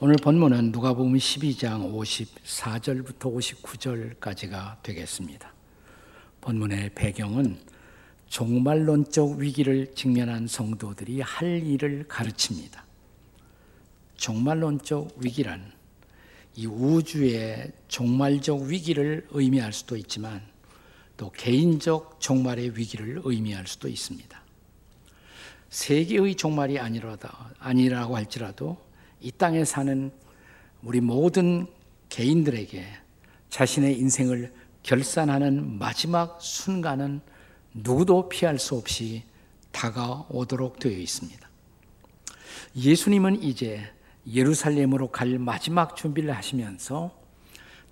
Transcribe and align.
오늘 0.00 0.14
본문은 0.14 0.70
누가복음 0.70 1.14
12장 1.14 1.92
54절부터 1.92 3.34
59절까지가 3.34 4.80
되겠습니다. 4.84 5.52
본문의 6.40 6.90
배경은 6.94 7.58
종말론적 8.28 9.38
위기를 9.38 9.92
직면한 9.96 10.46
성도들이 10.46 11.20
할 11.20 11.66
일을 11.66 12.04
가르칩니다. 12.06 12.84
종말론적 14.14 15.16
위기란 15.16 15.72
이 16.54 16.66
우주의 16.66 17.72
종말적 17.88 18.60
위기를 18.60 19.26
의미할 19.30 19.72
수도 19.72 19.96
있지만 19.96 20.42
또 21.16 21.32
개인적 21.32 22.20
종말의 22.20 22.78
위기를 22.78 23.20
의미할 23.24 23.66
수도 23.66 23.88
있습니다. 23.88 24.42
세계의 25.70 26.36
종말이 26.36 26.78
아니라고 26.78 28.16
할지라도 28.16 28.87
이 29.20 29.32
땅에 29.32 29.64
사는 29.64 30.10
우리 30.82 31.00
모든 31.00 31.66
개인들에게 32.08 32.84
자신의 33.50 33.98
인생을 33.98 34.52
결산하는 34.82 35.78
마지막 35.78 36.40
순간은 36.40 37.20
누구도 37.74 38.28
피할 38.28 38.58
수 38.58 38.74
없이 38.74 39.24
다가오도록 39.72 40.78
되어 40.78 40.92
있습니다. 40.92 41.48
예수님은 42.76 43.42
이제 43.42 43.90
예루살렘으로 44.26 45.10
갈 45.10 45.38
마지막 45.38 45.96
준비를 45.96 46.34
하시면서 46.34 47.16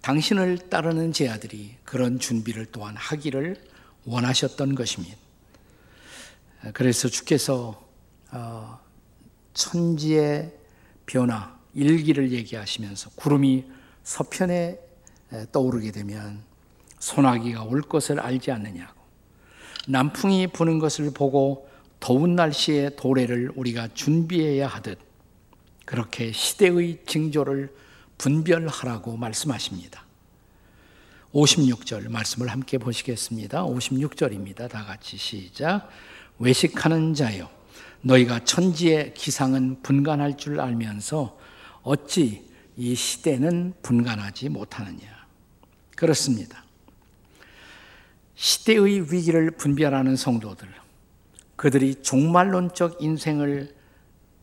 당신을 0.03 0.59
따르는 0.71 1.13
제자들이 1.13 1.77
그런 1.85 2.19
준비를 2.19 2.67
또한 2.67 2.97
하기를 2.97 3.57
원하셨던 4.05 4.75
것입니다. 4.75 5.17
그래서 6.73 7.09
주께서 7.09 7.85
어, 8.31 8.79
천지의 9.55 10.53
변화, 11.07 11.57
일기를 11.75 12.33
얘기하시면서 12.33 13.11
구름이 13.17 13.65
서편에 14.03 14.79
떠오르게 15.53 15.93
되면 15.93 16.43
소나기가 16.99 17.65
올 17.65 17.83
것을 17.83 18.21
알지 18.21 18.51
않느냐고. 18.51 18.95
남풍이 19.89 20.49
부는 20.49 20.79
것을 20.79 21.13
보고 21.13 21.69
더운 22.01 22.35
날씨에 22.35 22.91
도래를 22.97 23.53
우리가 23.55 23.89
준비해야 23.95 24.67
하듯 24.67 24.99
그렇게 25.85 26.33
시대의 26.33 27.05
징조를 27.07 27.75
분별하라고 28.19 29.17
말씀하십니다. 29.17 30.05
56절 31.33 32.09
말씀을 32.09 32.49
함께 32.49 32.79
보시겠습니다. 32.79 33.65
56절입니다. 33.65 34.69
다 34.71 34.85
같이 34.85 35.17
시작. 35.17 35.89
외식하는 36.39 37.15
자여 37.15 37.56
너희가 38.07 38.45
천지의 38.45 39.15
기상은 39.15 39.83
분간할 39.83 40.37
줄 40.37 40.61
알면서 40.61 41.37
어찌 41.83 42.49
이 42.77 42.95
시대는 42.95 43.75
분간하지 43.83 44.49
못하느냐. 44.49 45.27
그렇습니다. 45.97 46.65
시대의 48.37 49.13
위기를 49.13 49.51
분별하는 49.51 50.15
성도들, 50.15 50.69
그들이 51.57 51.97
종말론적 52.03 53.03
인생을 53.03 53.75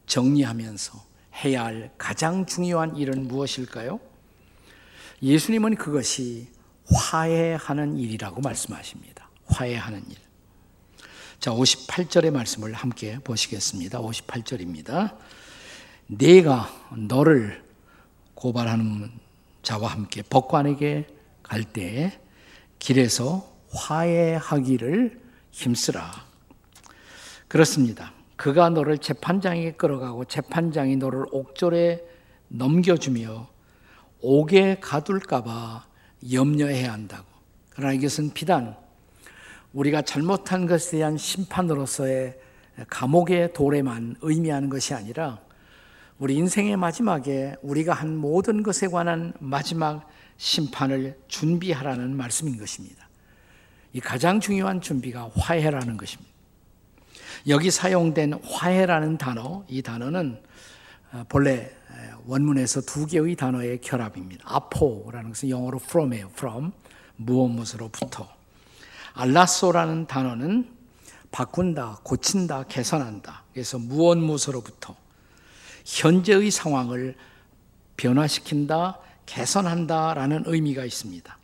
정리하면서 0.08 1.05
해야 1.44 1.64
할 1.64 1.92
가장 1.98 2.45
중요한 2.45 2.98
일은 2.98 3.27
무엇일까요? 3.27 4.00
예수님은 5.22 5.75
그것이 5.75 6.48
화해하는 6.92 7.98
일이라고 7.98 8.42
말씀하십니다. 8.42 9.30
화해하는 9.45 10.03
일. 10.09 10.22
자, 11.44 11.52
58절의 11.52 12.31
말씀을 12.31 12.72
함께 12.72 13.19
보시겠습니다. 13.19 13.99
58절입니다. 13.99 15.17
내가 16.08 16.69
너를 16.95 17.61
고발하는 18.33 19.11
자와 19.61 19.89
함께 19.89 20.21
법관에게 20.21 21.05
갈때 21.44 22.17
길에서 22.80 23.45
화해하기를 23.73 25.21
힘쓰라. 25.52 26.14
그렇습니다. 27.49 28.14
그가 28.37 28.70
너를 28.70 28.98
재판장에 28.99 29.73
끌어가고 29.73 30.23
재판장이 30.23 30.95
너를 30.95 31.25
옥졸에 31.30 32.05
넘겨주며 32.48 33.49
옥에 34.21 34.80
가둘까봐 34.80 35.87
염려해야 36.31 36.93
한다고. 36.93 37.27
그러나 37.70 37.92
이것은 37.92 38.31
비단 38.33 38.81
우리가 39.73 40.04
잘못한 40.04 40.67
것에 40.67 40.98
대한 40.98 41.17
심판으로서의 41.17 42.39
감옥의 42.88 43.54
도래만 43.54 44.16
의미하는 44.22 44.70
것이 44.70 44.94
아니라 44.94 45.39
우리 46.20 46.36
인생의 46.36 46.78
마지막에 46.78 47.56
우리가 47.61 47.94
한 47.94 48.16
모든 48.16 48.64
것에 48.64 48.88
관한 48.88 49.34
마지막 49.39 50.08
심판을 50.38 51.17
준비하라는 51.28 52.16
말씀인 52.16 52.58
것입니다. 52.58 53.08
이 53.94 54.00
가장 54.00 54.39
중요한 54.39 54.80
준비가 54.80 55.30
화해라는 55.36 55.98
것입니다. 55.98 56.32
여기 57.48 57.72
사용된 57.72 58.34
화해라는 58.44 59.17
단어, 59.17 59.66
이 59.67 59.82
단어는 59.82 60.42
본래 61.30 61.72
원문에서 62.26 62.82
두 62.82 63.05
개의 63.05 63.36
단어의 63.36 63.82
결합입니다. 63.82 64.44
아포라는 64.48 65.30
것은 65.30 65.50
영어로 65.50 65.80
from이에요. 65.84 66.30
from 66.34 66.72
무엇 67.17 67.50
무엇으로부터. 67.50 68.42
알라소라는 69.13 70.07
단어는 70.07 70.73
바꾼다, 71.31 71.99
고친다, 72.03 72.63
개선한다. 72.63 73.43
그래서 73.53 73.79
무엇 73.79 74.17
무엇으로부터 74.17 74.95
현재의 75.85 76.51
상황을 76.51 77.15
변화시킨다, 77.97 78.99
개선한다 79.25 80.13
라는 80.13 80.43
의미가 80.45 80.85
있습니다. 80.85 81.37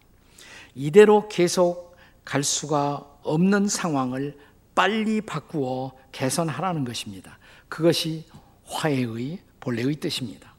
이대로 0.76 1.28
계속 1.28 1.98
갈 2.24 2.44
수가 2.44 3.06
없는 3.24 3.68
상황을 3.68 4.38
빨리 4.76 5.22
바꾸어 5.22 5.94
개선하라는 6.12 6.86
것입니다. 6.86 7.38
그것이 7.68 8.26
화해의 8.66 9.40
본래의 9.60 9.96
뜻입니다. 9.96 10.54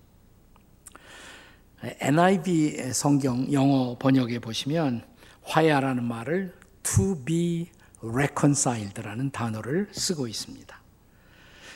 NIV 1.83 2.93
성경 2.93 3.51
영어 3.53 3.97
번역에 3.99 4.39
보시면 4.41 5.03
화해하라는 5.43 6.05
말을 6.05 6.60
to 6.95 7.25
be 7.25 7.71
reconciled라는 8.01 9.31
단어를 9.31 9.89
쓰고 9.93 10.27
있습니다. 10.27 10.81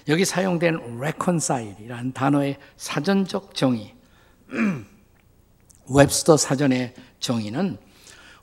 여기 0.09 0.25
사용된 0.25 0.99
reconcile이라는 0.99 2.13
단어의 2.13 2.59
사전적 2.77 3.55
정의, 3.55 3.95
웹스터 5.89 6.37
사전의 6.37 6.95
정의는 7.21 7.79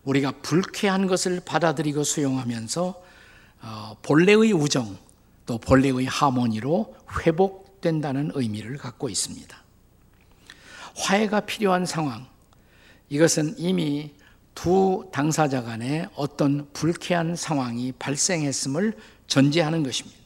우리가 0.03 0.31
불쾌한 0.41 1.07
것을 1.07 1.41
받아들이고 1.45 2.03
수용하면서 2.03 3.03
어, 3.63 3.97
본래의 4.01 4.53
우정 4.53 4.97
또 5.45 5.59
본래의 5.59 6.05
하모니로 6.05 6.95
회복된다는 7.19 8.31
의미를 8.33 8.77
갖고 8.77 9.09
있습니다. 9.09 9.55
화해가 10.95 11.41
필요한 11.41 11.85
상황, 11.85 12.27
이것은 13.09 13.55
이미 13.57 14.11
두 14.53 15.09
당사자 15.11 15.63
간에 15.63 16.07
어떤 16.15 16.69
불쾌한 16.73 17.35
상황이 17.35 17.91
발생했음을 17.93 18.95
전제하는 19.27 19.83
것입니다. 19.83 20.19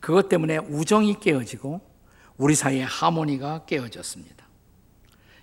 그것 0.00 0.28
때문에 0.28 0.58
우정이 0.58 1.20
깨어지고 1.20 1.80
우리 2.38 2.54
사이의 2.54 2.86
하모니가 2.86 3.66
깨어졌습니다. 3.66 4.46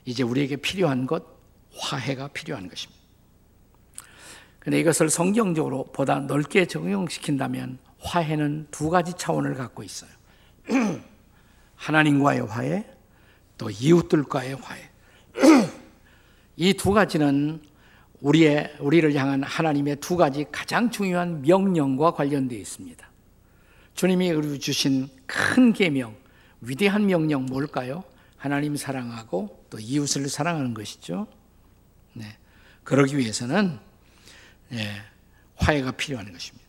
이제 0.06 0.24
우리에게 0.24 0.56
필요한 0.56 1.06
것, 1.06 1.24
화해가 1.76 2.30
필요한 2.30 2.68
것입니다. 2.68 2.98
근데 4.60 4.80
이것을 4.80 5.10
성경적으로 5.10 5.86
보다 5.94 6.20
넓게 6.20 6.66
적용시킨다면 6.66 7.78
화해는 8.00 8.68
두 8.72 8.90
가지 8.90 9.14
차원을 9.14 9.54
갖고 9.54 9.84
있어요. 9.84 10.10
하나님과의 11.76 12.48
화해, 12.48 12.86
또 13.58 13.70
이웃들과의 13.70 14.56
화해. 14.56 14.90
이 16.58 16.74
두 16.74 16.92
가지는 16.92 17.62
우리의 18.20 18.76
우리를 18.80 19.14
향한 19.16 19.44
하나님의 19.44 19.98
두 19.98 20.18
가지 20.18 20.46
가장 20.52 20.90
중요한 20.90 21.44
명령과 21.44 22.12
관련되어 22.12 22.58
있습니다. 22.58 23.08
주님이 23.94 24.32
우리 24.32 24.60
주신 24.60 25.08
큰 25.28 25.72
계명, 25.72 26.16
위대한 26.62 27.06
명령 27.06 27.46
뭘까요? 27.46 28.04
하나님 28.38 28.76
사랑하고 28.76 29.66
또 29.70 29.80
이웃을 29.80 30.28
사랑하는 30.30 30.74
것이죠. 30.74 31.28
네. 32.14 32.38
그러기 32.84 33.18
위해서는 33.18 33.78
네, 34.70 34.88
화해가 35.56 35.92
필요한 35.92 36.32
것입니다. 36.32 36.66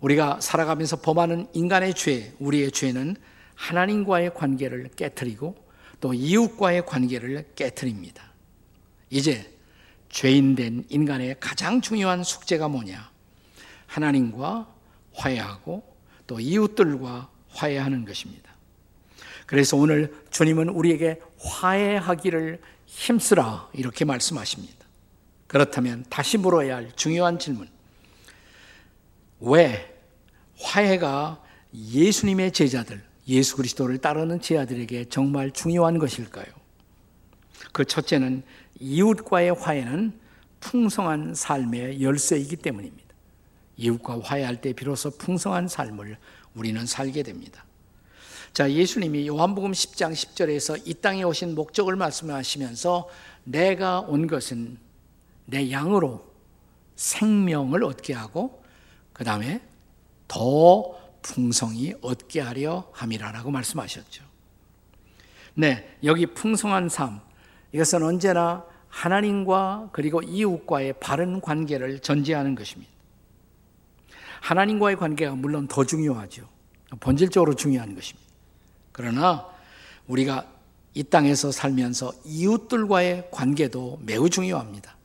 우리가 0.00 0.40
살아가면서 0.40 1.00
범하는 1.00 1.48
인간의 1.52 1.94
죄, 1.94 2.32
우리의 2.38 2.70
죄는 2.70 3.16
하나님과의 3.54 4.34
관계를 4.34 4.90
깨뜨리고 4.96 5.56
또 6.00 6.12
이웃과의 6.12 6.86
관계를 6.86 7.52
깨뜨립니다. 7.56 8.33
이제 9.14 9.48
죄인된 10.08 10.86
인간의 10.88 11.36
가장 11.38 11.80
중요한 11.80 12.24
숙제가 12.24 12.66
뭐냐? 12.66 13.12
하나님과 13.86 14.74
화해하고 15.12 15.96
또 16.26 16.40
이웃들과 16.40 17.30
화해하는 17.50 18.06
것입니다. 18.06 18.52
그래서 19.46 19.76
오늘 19.76 20.12
주님은 20.32 20.68
우리에게 20.68 21.20
화해하기를 21.38 22.60
힘쓰라 22.86 23.68
이렇게 23.72 24.04
말씀하십니다. 24.04 24.84
그렇다면 25.46 26.04
다시 26.10 26.36
물어야 26.36 26.74
할 26.74 26.90
중요한 26.96 27.38
질문. 27.38 27.68
왜 29.38 29.96
화해가 30.58 31.40
예수님의 31.72 32.50
제자들, 32.50 33.00
예수 33.28 33.54
그리스도를 33.54 33.98
따르는 33.98 34.40
제자들에게 34.40 35.04
정말 35.04 35.52
중요한 35.52 35.98
것일까요? 35.98 36.46
그 37.72 37.84
첫째는 37.84 38.42
이웃과의 38.80 39.54
화해는 39.54 40.18
풍성한 40.60 41.34
삶의 41.34 42.02
열쇠이기 42.02 42.56
때문입니다. 42.56 43.14
이웃과 43.76 44.20
화해할 44.22 44.60
때 44.60 44.72
비로소 44.72 45.10
풍성한 45.10 45.68
삶을 45.68 46.16
우리는 46.54 46.86
살게 46.86 47.22
됩니다. 47.22 47.64
자, 48.52 48.70
예수님이 48.70 49.26
요한복음 49.26 49.72
10장 49.72 50.12
10절에서 50.12 50.80
이 50.86 50.94
땅에 50.94 51.24
오신 51.24 51.54
목적을 51.54 51.96
말씀하시면서 51.96 53.08
내가 53.42 54.00
온 54.00 54.26
것은 54.26 54.78
내 55.44 55.70
양으로 55.70 56.24
생명을 56.96 57.82
얻게 57.82 58.14
하고 58.14 58.62
그 59.12 59.24
다음에 59.24 59.60
더 60.28 60.94
풍성히 61.20 61.94
얻게 62.00 62.40
하려 62.40 62.88
함이라라고 62.92 63.50
말씀하셨죠. 63.50 64.22
네, 65.54 65.98
여기 66.04 66.26
풍성한 66.26 66.88
삶 66.88 67.20
이것은 67.74 68.04
언제나 68.04 68.64
하나님과 68.88 69.88
그리고 69.90 70.22
이웃과의 70.22 70.94
바른 71.00 71.40
관계를 71.40 71.98
전제하는 71.98 72.54
것입니다. 72.54 72.92
하나님과의 74.40 74.96
관계가 74.96 75.34
물론 75.34 75.66
더 75.66 75.84
중요하죠. 75.84 76.48
본질적으로 77.00 77.54
중요한 77.54 77.96
것입니다. 77.96 78.30
그러나 78.92 79.48
우리가 80.06 80.46
이 80.94 81.02
땅에서 81.02 81.50
살면서 81.50 82.12
이웃들과의 82.24 83.30
관계도 83.32 83.98
매우 84.02 84.30
중요합니다. 84.30 84.96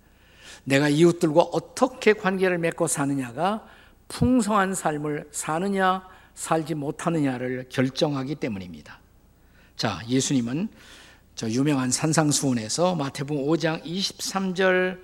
내가 0.63 0.89
이웃들과 0.89 1.41
어떻게 1.41 2.13
관계를 2.13 2.59
맺고 2.59 2.85
사느냐가 2.85 3.65
풍성한 4.09 4.75
삶을 4.75 5.29
사느냐, 5.31 6.07
살지 6.35 6.75
못하느냐를 6.75 7.65
결정하기 7.69 8.35
때문입니다. 8.35 8.99
자, 9.75 9.99
예수님은 10.07 10.69
저 11.39 11.49
유명한 11.49 11.89
산상수훈에서 11.89 12.95
마태복음 12.95 13.45
5장 13.45 13.81
23절, 13.85 14.99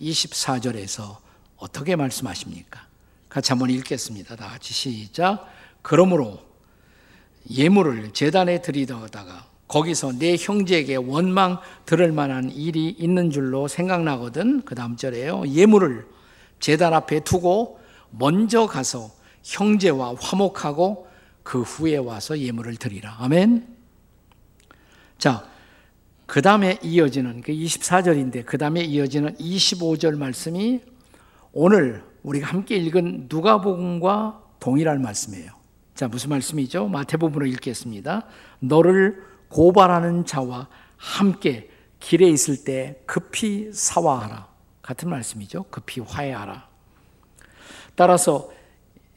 24절에서 0.00 1.16
어떻게 1.56 1.96
말씀하십니까? 1.96 2.86
같이 3.28 3.50
한번 3.50 3.70
읽겠습니다. 3.70 4.36
다 4.36 4.46
같이 4.50 4.72
시작. 4.72 5.52
그러므로 5.82 6.38
예물을 7.50 8.12
재단에 8.12 8.62
드리다가 8.62 9.48
거기서 9.66 10.12
내 10.12 10.36
형제에게 10.36 10.94
원망 10.94 11.58
들을 11.86 12.12
만한 12.12 12.52
일이 12.52 12.90
있는 12.90 13.32
줄로 13.32 13.66
생각나거든. 13.66 14.62
그 14.64 14.76
다음 14.76 14.94
절에요. 14.94 15.42
예물을 15.48 16.06
재단 16.60 16.94
앞에 16.94 17.24
두고 17.24 17.80
먼저 18.10 18.68
가서 18.68 19.10
형제와 19.42 20.14
화목하고 20.20 21.08
그 21.42 21.62
후에 21.62 21.96
와서 21.96 22.38
예물을 22.38 22.76
드리라. 22.76 23.16
아멘. 23.18 23.66
자, 25.18 25.49
그 26.30 26.42
다음에 26.42 26.78
이어지는 26.80 27.40
그 27.40 27.50
24절인데 27.50 28.46
그 28.46 28.56
다음에 28.56 28.82
이어지는 28.82 29.34
25절 29.34 30.16
말씀이 30.16 30.80
오늘 31.52 32.04
우리가 32.22 32.46
함께 32.46 32.76
읽은 32.76 33.26
누가복음과 33.28 34.40
동일한 34.60 35.02
말씀이에요. 35.02 35.50
자, 35.96 36.06
무슨 36.06 36.30
말씀이죠? 36.30 36.86
마태복음으로 36.86 37.46
읽겠습니다. 37.46 38.28
너를 38.60 39.24
고발하는 39.48 40.24
자와 40.24 40.68
함께 40.96 41.68
길에 41.98 42.28
있을 42.28 42.62
때 42.62 43.02
급히 43.06 43.70
사화하라. 43.72 44.46
같은 44.82 45.10
말씀이죠. 45.10 45.64
급히 45.64 46.00
화해하라. 46.00 46.68
따라서 47.96 48.52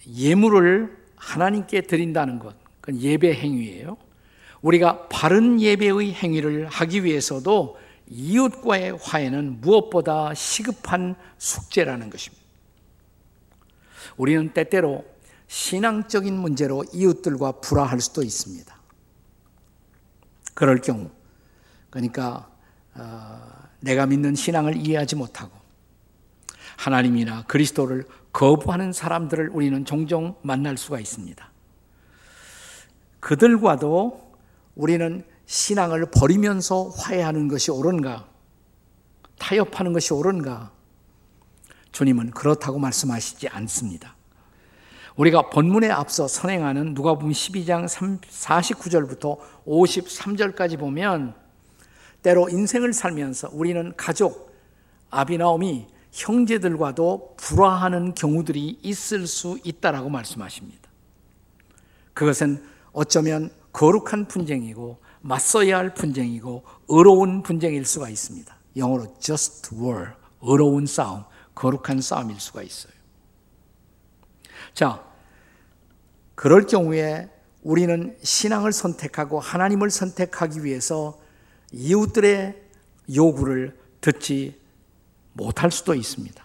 예물을 0.08 0.98
하나님께 1.16 1.82
드린다는 1.82 2.40
것, 2.40 2.56
그건 2.82 3.00
예배 3.00 3.36
행위예요. 3.36 3.98
우리가 4.64 5.08
바른 5.10 5.62
예배의 5.62 6.14
행위를 6.14 6.68
하기 6.68 7.04
위해서도 7.04 7.78
이웃과의 8.08 8.98
화해는 9.02 9.62
무엇보다 9.62 10.34
시급한 10.34 11.16
숙제라는 11.38 12.10
것입니다. 12.10 12.44
우리는 14.18 14.54
때때로 14.54 15.06
신앙적인 15.48 16.34
문제로 16.34 16.84
이웃들과 16.94 17.54
불화할 17.60 18.00
수도 18.00 18.24
있습니다. 18.24 18.74
그럴 20.54 20.80
경우, 20.82 21.10
그러니까 21.90 22.50
어, 22.96 23.42
내가 23.82 24.06
믿는 24.06 24.36
신앙을 24.36 24.78
이해하지 24.78 25.16
못하고 25.16 25.52
하나님이나 26.78 27.44
그리스도를 27.48 28.06
거부하는 28.32 28.94
사람들을 28.94 29.50
우리는 29.50 29.84
종종 29.84 30.36
만날 30.42 30.78
수가 30.78 31.00
있습니다. 31.00 31.52
그들과도 33.20 34.23
우리는 34.76 35.24
신앙을 35.46 36.08
버리면서 36.12 36.90
화해하는 36.90 37.48
것이 37.48 37.72
옳은가? 37.72 38.28
타협하는 39.38 39.94
것이 39.94 40.14
옳은가? 40.14 40.72
주님은 41.92 42.32
그렇다고 42.32 42.80
말씀하시지 42.80 43.48
않습니다. 43.50 44.16
우리가 45.16 45.50
본문에 45.50 45.90
앞서 45.90 46.28
선행하는 46.28 46.96
누가복음 46.96 47.30
12장 47.30 47.86
49절부터 47.86 49.38
53절까지 49.68 50.80
보면 50.80 51.36
때로 52.24 52.50
인생을 52.50 52.94
살면서 52.94 53.50
우리는 53.54 53.94
가족, 53.96 54.56
아비나옴이 55.12 55.88
형제들과도 56.12 57.36
불화하는 57.38 58.16
경우들이 58.16 58.80
있을 58.82 59.28
수 59.28 59.60
있다라고 59.64 60.10
말씀하십니다. 60.10 60.90
그것은 62.14 62.64
어쩌면 62.92 63.52
거룩한 63.74 64.28
분쟁이고 64.28 65.00
맞서야 65.22 65.78
할 65.78 65.94
분쟁이고 65.94 66.64
어려운 66.88 67.44
분쟁일 67.44 67.86
수가 67.86 68.10
있습니다. 68.10 68.56
영어로 68.78 69.18
just 69.20 69.76
war, 69.76 70.12
어려운 70.40 70.86
싸움, 70.86 71.24
거룩한 71.56 72.02
싸움일 72.02 72.40
수가 72.40 72.62
있어요. 72.62 72.94
자, 74.74 75.04
그럴 76.36 76.66
경우에 76.66 77.30
우리는 77.62 78.18
신앙을 78.22 78.72
선택하고 78.72 79.40
하나님을 79.40 79.90
선택하기 79.90 80.64
위해서 80.64 81.20
이웃들의 81.72 82.62
요구를 83.14 83.80
듣지 84.02 84.60
못할 85.34 85.72
수도 85.72 85.96
있습니다. 85.96 86.44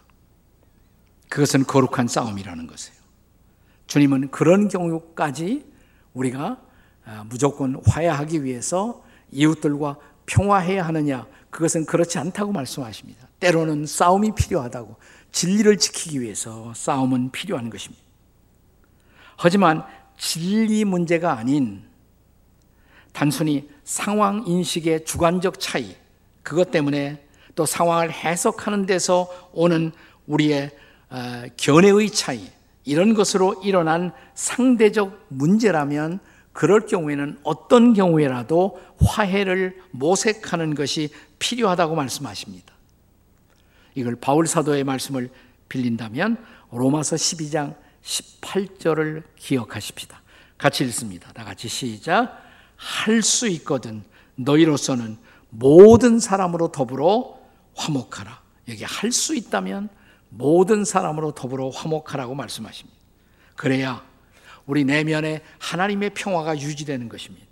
그것은 1.28 1.64
거룩한 1.64 2.08
싸움이라는 2.08 2.66
것이에요. 2.66 2.98
주님은 3.86 4.30
그런 4.30 4.68
경우까지 4.68 5.66
우리가 6.14 6.40
아, 6.42 6.67
무조건 7.26 7.80
화해하기 7.86 8.44
위해서 8.44 9.02
이웃들과 9.30 9.96
평화해야 10.26 10.86
하느냐, 10.86 11.26
그것은 11.50 11.86
그렇지 11.86 12.18
않다고 12.18 12.52
말씀하십니다. 12.52 13.26
때로는 13.40 13.86
싸움이 13.86 14.32
필요하다고, 14.34 14.96
진리를 15.32 15.78
지키기 15.78 16.20
위해서 16.20 16.72
싸움은 16.74 17.30
필요한 17.30 17.70
것입니다. 17.70 18.02
하지만 19.36 19.84
진리 20.18 20.84
문제가 20.84 21.38
아닌 21.38 21.84
단순히 23.12 23.68
상황 23.84 24.44
인식의 24.46 25.04
주관적 25.04 25.60
차이, 25.60 25.96
그것 26.42 26.70
때문에 26.70 27.24
또 27.54 27.66
상황을 27.66 28.12
해석하는 28.12 28.86
데서 28.86 29.28
오는 29.52 29.92
우리의 30.26 30.70
어, 31.10 31.44
견해의 31.56 32.10
차이, 32.10 32.50
이런 32.84 33.14
것으로 33.14 33.62
일어난 33.62 34.12
상대적 34.34 35.26
문제라면 35.28 36.20
그럴 36.58 36.86
경우에는 36.86 37.38
어떤 37.44 37.94
경우에라도 37.94 38.82
화해를 39.00 39.80
모색하는 39.92 40.74
것이 40.74 41.10
필요하다고 41.38 41.94
말씀하십니다. 41.94 42.74
이걸 43.94 44.16
바울 44.16 44.48
사도의 44.48 44.82
말씀을 44.82 45.30
빌린다면 45.68 46.36
로마서 46.72 47.14
12장 47.14 47.76
18절을 48.02 49.22
기억하십시다. 49.36 50.20
같이 50.58 50.82
읽습니다. 50.86 51.32
다 51.32 51.44
같이 51.44 51.68
시작. 51.68 52.42
할 52.74 53.22
수 53.22 53.46
있거든 53.50 54.02
너희로서는 54.34 55.16
모든 55.50 56.18
사람으로 56.18 56.72
더불어 56.72 57.38
화목하라. 57.76 58.42
여기 58.66 58.82
할 58.82 59.12
수 59.12 59.36
있다면 59.36 59.90
모든 60.28 60.84
사람으로 60.84 61.36
더불어 61.36 61.68
화목하라고 61.68 62.34
말씀하십니다. 62.34 62.98
그래야 63.54 64.07
우리 64.68 64.84
내면에 64.84 65.40
하나님의 65.58 66.10
평화가 66.10 66.60
유지되는 66.60 67.08
것입니다. 67.08 67.46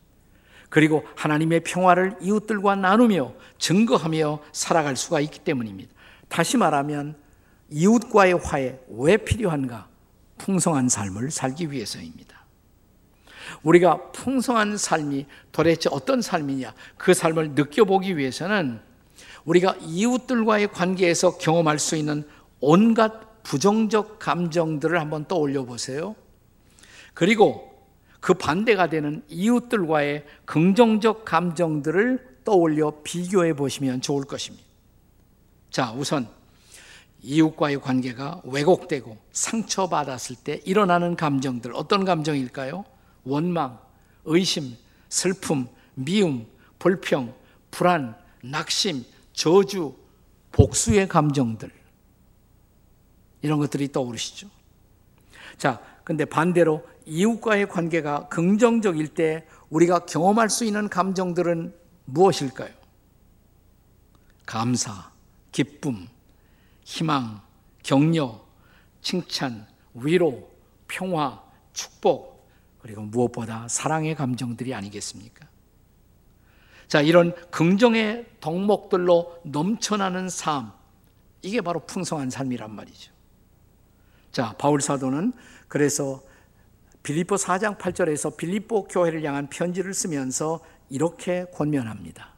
그리고 0.69 1.05
하나님의 1.17 1.61
평화를 1.61 2.17
이웃들과 2.21 2.77
나누며 2.77 3.33
증거하며 3.59 4.41
살아갈 4.53 4.97
수가 4.97 5.21
있기 5.21 5.39
때문입니다. 5.41 5.93
다시 6.29 6.59
말하면 6.59 7.17
이웃과의 7.71 8.35
화해 8.35 8.79
왜 8.91 9.17
필요한가? 9.17 9.89
풍성한 10.39 10.91
삶을 10.91 11.31
살기 11.31 11.73
위해서입니다. 11.73 12.45
우리가 13.63 14.11
풍성한 14.13 14.77
삶이 14.77 15.25
도대체 15.53 15.89
어떤 15.91 16.21
삶이냐 16.21 16.75
그 16.99 17.15
삶을 17.15 17.53
느껴보기 17.53 18.19
위해서는 18.19 18.81
우리가 19.47 19.77
이웃들과의 19.81 20.69
관계에서 20.73 21.39
경험할 21.39 21.79
수 21.79 21.97
있는 21.97 22.29
온갖 22.61 23.43
부정적 23.43 24.19
감정들을 24.19 25.01
한번 25.01 25.25
떠올려 25.25 25.65
보세요. 25.65 26.15
그리고 27.17 27.73
그 28.21 28.35
반대가 28.35 28.91
되는 28.91 29.23
이웃들과의 29.29 30.27
긍정적 30.45 31.25
감정들을 31.25 32.41
떠올려 32.45 32.93
비교해 33.03 33.55
보시면 33.55 34.03
좋을 34.03 34.27
것입니다. 34.27 34.67
자, 35.71 35.93
우선 35.93 36.29
이웃과의 37.23 37.81
관계가 37.81 38.43
왜곡되고 38.45 39.17
상처받았을 39.33 40.37
때 40.45 40.61
일어나는 40.67 41.17
감정들 41.17 41.73
어떤 41.75 42.05
감정일까요? 42.05 42.85
원망, 43.25 43.79
의심, 44.27 44.77
슬픔, 45.09 45.69
미움, 45.95 46.47
불평, 46.79 47.33
불안, 47.71 48.15
낙심, 48.43 49.05
저주, 49.33 49.97
복수의 50.53 51.09
감정들 51.09 51.71
이런 53.41 53.59
것들이 53.59 53.91
떠오르시죠. 53.91 54.51
자, 55.57 55.81
근데 56.05 56.27
반대로 56.27 56.85
이웃과의 57.07 57.69
관계가 57.69 58.29
긍정적일 58.29 59.09
때 59.09 59.47
우리가 59.71 60.01
경험할 60.01 60.51
수 60.51 60.65
있는 60.65 60.89
감정들은 60.89 61.75
무엇일까요? 62.05 62.71
감사, 64.45 65.11
기쁨, 65.53 66.09
희망, 66.85 67.41
격려, 67.83 68.45
칭찬, 69.01 69.67
위로, 69.95 70.51
평화, 70.89 71.43
축복, 71.73 72.49
그리고 72.79 73.03
무엇보다 73.03 73.67
사랑의 73.69 74.15
감정들이 74.15 74.75
아니겠습니까? 74.75 75.47
자, 76.87 77.01
이런 77.01 77.35
긍정의 77.51 78.27
덕목들로 78.41 79.41
넘쳐나는 79.45 80.29
삶, 80.29 80.73
이게 81.43 81.61
바로 81.61 81.81
풍성한 81.87 82.31
삶이란 82.31 82.75
말이죠. 82.75 83.13
자, 84.31 84.55
바울 84.59 84.81
사도는 84.81 85.33
그래서 85.67 86.23
빌립보 87.07 87.37
4장 87.37 87.79
8절에서 87.79 88.37
빌립보 88.37 88.89
교회를 88.89 89.23
향한 89.23 89.47
편지를 89.47 89.95
쓰면서 89.95 90.59
이렇게 90.91 91.47
권면합니다. 91.55 92.35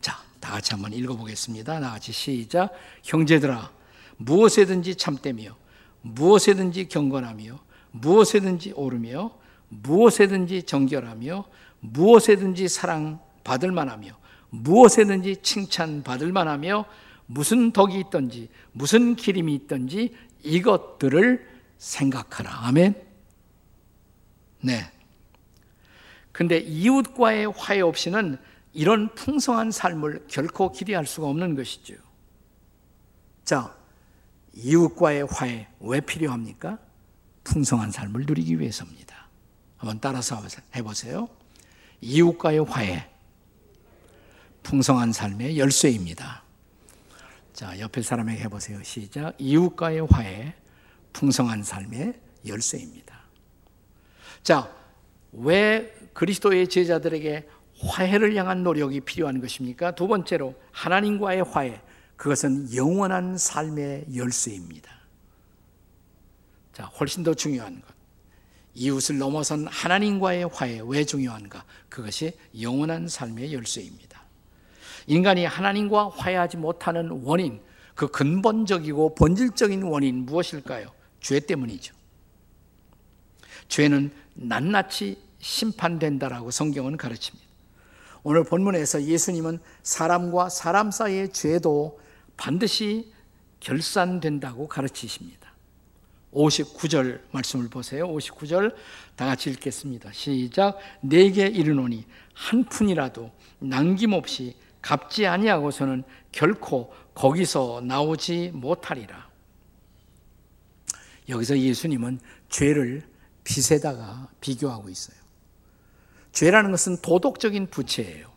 자, 0.00 0.18
다 0.40 0.50
같이 0.50 0.72
한번 0.72 0.92
읽어보겠습니다. 0.92 1.78
다 1.78 1.90
같이 1.92 2.10
시작. 2.10 2.72
형제들아, 3.04 3.70
무엇에든지 4.16 4.96
참되며, 4.96 5.54
무엇에든지 6.00 6.88
경건하며, 6.88 7.60
무엇에든지 7.92 8.72
오르며, 8.72 9.30
무엇에든지 9.68 10.64
정결하며, 10.64 11.44
무엇에든지 11.78 12.66
사랑 12.66 13.20
받을 13.44 13.70
만하며, 13.70 14.18
무엇에든지 14.50 15.36
칭찬 15.42 16.02
받을 16.02 16.32
만하며, 16.32 16.86
무슨 17.26 17.70
덕이 17.70 18.00
있든지, 18.00 18.48
무슨 18.72 19.14
기림이 19.14 19.54
있든지 19.54 20.12
이것들을 20.42 21.46
생각하라. 21.78 22.66
아멘. 22.66 23.11
네. 24.62 24.90
근데 26.32 26.58
이웃과의 26.58 27.52
화해 27.52 27.80
없이는 27.80 28.38
이런 28.72 29.14
풍성한 29.14 29.70
삶을 29.70 30.26
결코 30.28 30.72
기대할 30.72 31.06
수가 31.06 31.26
없는 31.26 31.54
것이죠. 31.54 31.94
자, 33.44 33.76
이웃과의 34.54 35.26
화해 35.30 35.68
왜 35.80 36.00
필요합니까? 36.00 36.78
풍성한 37.44 37.90
삶을 37.90 38.24
누리기 38.26 38.58
위해서입니다. 38.58 39.28
한번 39.76 39.98
따라서 40.00 40.42
해보세요. 40.74 41.28
이웃과의 42.00 42.60
화해, 42.64 43.10
풍성한 44.62 45.12
삶의 45.12 45.58
열쇠입니다. 45.58 46.42
자, 47.52 47.78
옆에 47.78 48.00
사람에게 48.00 48.44
해보세요. 48.44 48.82
시작. 48.82 49.34
이웃과의 49.38 50.06
화해, 50.08 50.54
풍성한 51.12 51.62
삶의 51.62 52.20
열쇠입니다. 52.46 53.21
자, 54.42 54.74
왜 55.32 55.92
그리스도의 56.12 56.68
제자들에게 56.68 57.48
화해를 57.80 58.34
향한 58.36 58.62
노력이 58.62 59.00
필요한 59.00 59.40
것입니까? 59.40 59.94
두 59.94 60.06
번째로 60.06 60.54
하나님과의 60.72 61.42
화해. 61.44 61.80
그것은 62.16 62.74
영원한 62.74 63.36
삶의 63.36 64.06
열쇠입니다. 64.14 64.90
자, 66.72 66.84
훨씬 66.84 67.22
더 67.22 67.34
중요한 67.34 67.80
것. 67.80 67.92
이웃을 68.74 69.18
넘어선 69.18 69.66
하나님과의 69.66 70.48
화해 70.52 70.80
왜 70.84 71.04
중요한가? 71.04 71.64
그것이 71.88 72.32
영원한 72.60 73.08
삶의 73.08 73.52
열쇠입니다. 73.52 74.22
인간이 75.06 75.44
하나님과 75.44 76.10
화해하지 76.10 76.56
못하는 76.56 77.10
원인, 77.24 77.60
그 77.94 78.08
근본적이고 78.08 79.14
본질적인 79.14 79.82
원인 79.82 80.24
무엇일까요? 80.24 80.90
죄 81.20 81.40
때문이죠. 81.40 81.94
죄는 83.72 84.10
낱낱이 84.34 85.18
심판된다라고 85.38 86.50
성경은 86.50 86.98
가르칩니다. 86.98 87.48
오늘 88.22 88.44
본문에서 88.44 89.04
예수님은 89.04 89.60
사람과 89.82 90.50
사람 90.50 90.90
사이의 90.90 91.32
죄도 91.32 91.98
반드시 92.36 93.10
결산된다고 93.60 94.68
가르치십니다. 94.68 95.54
59절 96.34 97.22
말씀을 97.30 97.70
보세요. 97.70 98.06
59절 98.08 98.74
다 99.16 99.24
같이 99.24 99.48
읽겠습니다. 99.48 100.12
시작. 100.12 100.78
내게 101.00 101.46
이르노니 101.46 102.04
한 102.34 102.64
푼이라도 102.64 103.30
남김없이 103.60 104.54
갚지 104.82 105.26
아니하고서는 105.26 106.04
결코 106.30 106.92
거기서 107.14 107.80
나오지 107.86 108.50
못하리라. 108.52 109.30
여기서 111.30 111.58
예수님은 111.58 112.20
죄를 112.50 113.11
빚에다가 113.44 114.28
비교하고 114.40 114.88
있어요. 114.88 115.16
죄라는 116.32 116.70
것은 116.70 116.98
도덕적인 117.02 117.68
부채예요. 117.68 118.30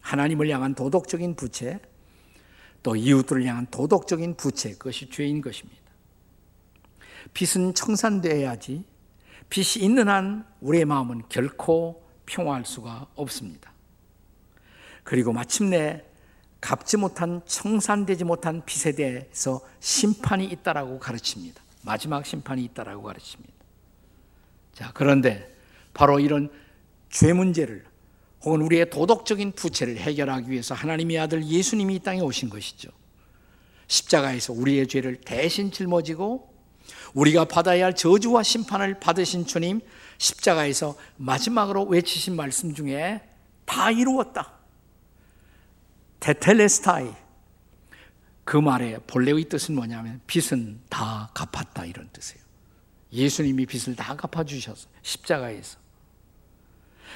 하나님을 0.00 0.48
향한 0.50 0.74
도덕적인 0.74 1.36
부채, 1.36 1.80
또 2.82 2.96
이웃들을 2.96 3.44
향한 3.46 3.66
도덕적인 3.70 4.36
부채, 4.36 4.72
그것이 4.72 5.08
죄인 5.10 5.40
것입니다. 5.40 5.82
빚은 7.32 7.74
청산되어야지 7.74 8.84
빚이 9.48 9.80
있는 9.80 10.08
한 10.08 10.46
우리의 10.60 10.84
마음은 10.84 11.22
결코 11.28 12.02
평화할 12.26 12.64
수가 12.64 13.06
없습니다. 13.14 13.72
그리고 15.02 15.32
마침내 15.32 16.04
갚지 16.60 16.96
못한 16.96 17.42
청산되지 17.44 18.24
못한 18.24 18.64
빚에 18.64 18.92
대해서 18.92 19.60
심판이 19.80 20.46
있다라고 20.46 20.98
가르칩니다. 20.98 21.62
마지막 21.82 22.24
심판이 22.24 22.64
있다라고 22.64 23.02
가르칩니다. 23.02 23.53
자, 24.74 24.90
그런데 24.94 25.54
바로 25.92 26.18
이런 26.18 26.50
죄 27.10 27.32
문제를 27.32 27.84
혹은 28.42 28.60
우리의 28.60 28.90
도덕적인 28.90 29.52
부채를 29.52 29.96
해결하기 29.96 30.50
위해서 30.50 30.74
하나님의 30.74 31.18
아들 31.18 31.44
예수님이 31.46 31.96
이 31.96 31.98
땅에 32.00 32.20
오신 32.20 32.50
것이죠. 32.50 32.90
십자가에서 33.86 34.52
우리의 34.52 34.86
죄를 34.86 35.16
대신 35.16 35.70
짊어지고 35.70 36.52
우리가 37.14 37.46
받아야 37.46 37.86
할 37.86 37.94
저주와 37.94 38.42
심판을 38.42 39.00
받으신 39.00 39.46
주님 39.46 39.80
십자가에서 40.18 40.96
마지막으로 41.16 41.84
외치신 41.84 42.36
말씀 42.36 42.74
중에 42.74 43.22
다 43.64 43.90
이루었다. 43.90 44.52
테텔레스타이 46.20 47.12
그 48.44 48.56
말의 48.56 49.00
본래의 49.06 49.44
뜻은 49.48 49.74
뭐냐면 49.74 50.20
빚은 50.26 50.80
다 50.88 51.30
갚았다 51.34 51.86
이런 51.86 52.08
뜻이에요. 52.12 52.43
예수님이 53.14 53.66
빚을 53.66 53.96
다 53.96 54.16
갚아주셔서 54.16 54.88
십자가에서 55.02 55.78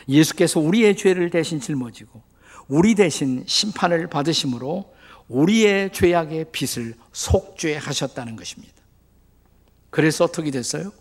예수께서 0.09 0.61
우리의 0.61 0.97
죄를 0.97 1.31
대신 1.31 1.61
짊어지고 1.61 2.23
우리 2.69 2.95
대신 2.95 3.45
심판을 3.47 4.07
받으심으로 4.09 4.95
우리의 5.29 5.93
죄악의 5.93 6.47
빚을 6.53 6.95
속죄하셨다는 7.13 8.37
것입니다. 8.37 8.75
그래서 9.91 10.25
어떻게 10.25 10.51
됐어요? 10.51 10.93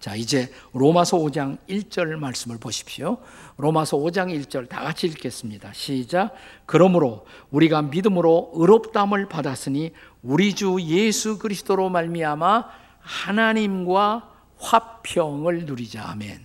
자, 0.00 0.14
이제 0.14 0.52
로마서 0.72 1.18
5장 1.18 1.58
1절 1.68 2.16
말씀을 2.16 2.58
보십시오. 2.58 3.18
로마서 3.56 3.96
5장 3.96 4.28
1절 4.28 4.68
다 4.68 4.80
같이 4.80 5.08
읽겠습니다. 5.08 5.72
시작. 5.72 6.34
그러므로 6.66 7.26
우리가 7.50 7.82
믿음으로 7.82 8.52
의롭담을 8.54 9.28
받았으니 9.28 9.92
우리 10.22 10.54
주 10.54 10.76
예수 10.82 11.38
그리스도로 11.38 11.88
말미암아 11.88 12.87
하나님과 13.08 14.30
화평을 14.58 15.64
누리자. 15.64 16.10
아멘. 16.10 16.42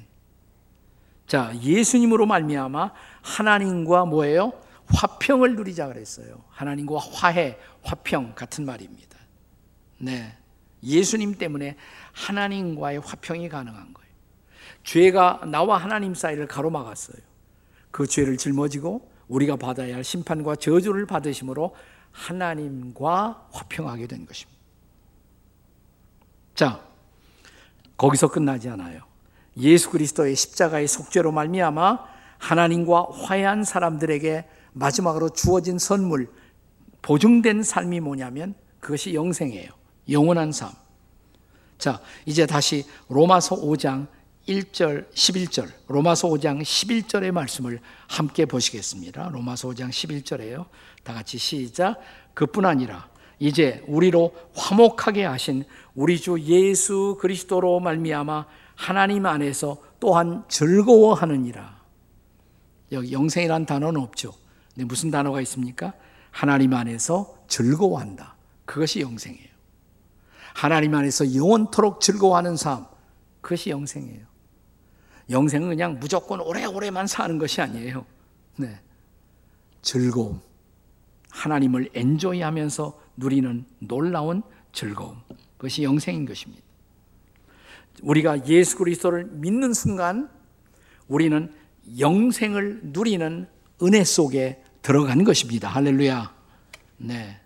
자, 1.27 1.53
예수님으로 1.61 2.25
말미암아 2.25 2.91
하나님과 3.21 4.05
뭐예요? 4.05 4.53
화평을 4.87 5.55
누리자 5.55 5.87
그랬어요. 5.87 6.43
하나님과 6.49 6.99
화해, 6.99 7.57
화평 7.83 8.33
같은 8.35 8.65
말입니다. 8.65 9.17
네. 9.97 10.37
예수님 10.81 11.35
때문에 11.35 11.75
하나님과의 12.13 12.99
화평이 12.99 13.49
가능한 13.49 13.93
거예요. 13.93 14.13
죄가 14.83 15.41
나와 15.47 15.77
하나님 15.77 16.13
사이를 16.13 16.47
가로막았어요. 16.47 17.21
그 17.91 18.07
죄를 18.07 18.37
짊어지고 18.37 19.09
우리가 19.27 19.57
받아야 19.57 19.95
할 19.95 20.03
심판과 20.03 20.57
저주를 20.57 21.07
받으심으로 21.07 21.75
하나님과 22.11 23.47
화평하게 23.51 24.07
된 24.07 24.25
것입니다. 24.25 24.62
자, 26.55 26.81
거기서 27.97 28.29
끝나지 28.29 28.69
않아요. 28.69 29.01
예수 29.57 29.89
그리스도의 29.89 30.35
십자가의 30.35 30.87
속죄로 30.87 31.31
말미암아 31.31 31.99
하나님과 32.37 33.07
화해한 33.11 33.63
사람들에게 33.63 34.45
마지막으로 34.73 35.29
주어진 35.29 35.77
선물 35.77 36.29
보증된 37.01 37.63
삶이 37.63 37.99
뭐냐면 37.99 38.55
그것이 38.79 39.13
영생이에요. 39.13 39.69
영원한 40.09 40.51
삶. 40.51 40.71
자, 41.77 42.01
이제 42.25 42.45
다시 42.45 42.85
로마서 43.09 43.55
5장 43.57 44.07
1절, 44.47 45.09
11절, 45.13 45.71
로마서 45.87 46.27
5장 46.29 46.61
11절의 46.61 47.31
말씀을 47.31 47.79
함께 48.07 48.45
보시겠습니다. 48.45 49.29
로마서 49.29 49.69
5장 49.69 49.89
11절에요. 49.89 50.65
다 51.03 51.13
같이 51.13 51.37
시작. 51.37 51.99
그뿐 52.33 52.65
아니라 52.65 53.07
이제 53.43 53.83
우리로 53.87 54.33
화목하게 54.55 55.25
하신 55.25 55.65
우리 55.95 56.17
주 56.17 56.39
예수 56.39 57.17
그리스도로 57.19 57.81
말미암아 57.81 58.45
하나님 58.73 59.25
안에서 59.25 59.79
또한 59.99 60.45
즐거워하느니라. 60.47 61.83
여기 62.93 63.11
영생이란 63.11 63.65
단어는 63.65 63.99
없죠. 63.99 64.31
근데 64.73 64.85
무슨 64.85 65.11
단어가 65.11 65.41
있습니까? 65.41 65.91
하나님 66.31 66.73
안에서 66.73 67.35
즐거워한다. 67.49 68.33
그것이 68.63 69.01
영생이에요. 69.01 69.49
하나님 70.53 70.95
안에서 70.95 71.35
영원토록 71.35 71.99
즐거워하는 71.99 72.55
삶. 72.55 72.85
그것이 73.41 73.71
영생이에요. 73.71 74.25
영생은 75.29 75.67
그냥 75.67 75.99
무조건 75.99 76.39
오래오래만 76.39 77.07
사는 77.07 77.37
것이 77.37 77.59
아니에요. 77.59 78.05
네. 78.55 78.79
즐거움. 79.81 80.39
하나님을 81.29 81.89
엔조이 81.93 82.39
하면서 82.41 83.02
누리는 83.17 83.65
놀라운 83.79 84.43
즐거움. 84.71 85.17
그것이 85.57 85.83
영생인 85.83 86.25
것입니다. 86.25 86.63
우리가 88.01 88.47
예수 88.47 88.77
그리스도를 88.77 89.25
믿는 89.25 89.73
순간 89.73 90.29
우리는 91.07 91.53
영생을 91.99 92.81
누리는 92.83 93.47
은혜 93.81 94.03
속에 94.03 94.63
들어간 94.81 95.23
것입니다. 95.23 95.69
할렐루야. 95.69 96.33
네. 96.97 97.39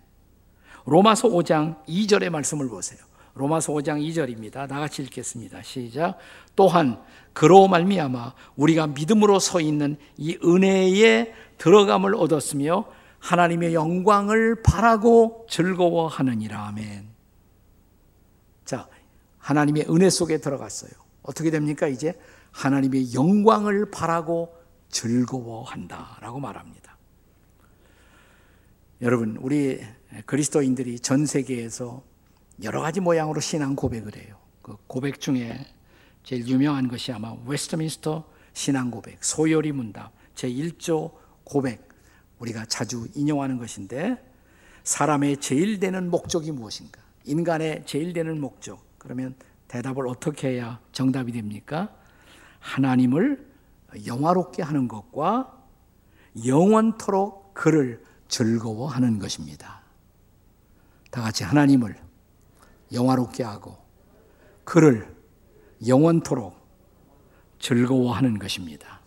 로마서 0.84 1.28
5장 1.28 1.84
2절의 1.86 2.30
말씀을 2.30 2.68
보세요. 2.68 2.98
로마서 3.34 3.72
5장 3.74 4.00
2절입니다. 4.00 4.66
다 4.68 4.80
같이 4.80 5.02
읽겠습니다. 5.02 5.62
시작. 5.62 6.18
또한 6.56 7.00
그로 7.32 7.68
말미암아 7.68 8.34
우리가 8.56 8.88
믿음으로 8.88 9.38
서 9.38 9.60
있는 9.60 9.96
이 10.16 10.36
은혜에 10.42 11.32
들어감을 11.58 12.16
얻었으며 12.16 12.84
하나님의 13.18 13.74
영광을 13.74 14.62
바라고 14.62 15.46
즐거워하느니라. 15.50 16.68
아멘. 16.68 17.08
자, 18.64 18.88
하나님의 19.38 19.86
은혜 19.90 20.10
속에 20.10 20.38
들어갔어요. 20.38 20.90
어떻게 21.22 21.50
됩니까? 21.50 21.88
이제 21.88 22.18
하나님의 22.52 23.14
영광을 23.14 23.90
바라고 23.90 24.56
즐거워한다 24.88 26.18
라고 26.20 26.40
말합니다. 26.40 26.96
여러분, 29.00 29.36
우리 29.40 29.80
그리스도인들이 30.26 30.98
전 31.00 31.26
세계에서 31.26 32.02
여러 32.62 32.80
가지 32.80 33.00
모양으로 33.00 33.40
신앙 33.40 33.76
고백을 33.76 34.16
해요. 34.16 34.36
그 34.62 34.76
고백 34.86 35.20
중에 35.20 35.66
제일 36.24 36.46
유명한 36.46 36.88
것이 36.88 37.12
아마 37.12 37.34
웨스트민스터 37.46 38.24
신앙 38.52 38.90
고백, 38.90 39.22
소요리 39.22 39.72
문답, 39.72 40.12
제 40.34 40.50
1조 40.50 41.12
고백 41.44 41.87
우리가 42.38 42.66
자주 42.66 43.08
인용하는 43.14 43.58
것인데 43.58 44.22
사람의 44.84 45.38
제일 45.38 45.80
되는 45.80 46.10
목적이 46.10 46.52
무엇인가? 46.52 47.00
인간의 47.24 47.84
제일 47.86 48.12
되는 48.12 48.40
목적. 48.40 48.82
그러면 48.98 49.34
대답을 49.68 50.08
어떻게 50.08 50.48
해야 50.48 50.80
정답이 50.92 51.32
됩니까? 51.32 51.94
하나님을 52.60 53.46
영화롭게 54.06 54.62
하는 54.62 54.88
것과 54.88 55.54
영원토록 56.46 57.54
그를 57.54 58.02
즐거워하는 58.28 59.18
것입니다. 59.18 59.82
다 61.10 61.22
같이 61.22 61.44
하나님을 61.44 61.98
영화롭게 62.92 63.42
하고 63.42 63.76
그를 64.64 65.14
영원토록 65.86 66.56
즐거워하는 67.58 68.38
것입니다. 68.38 69.00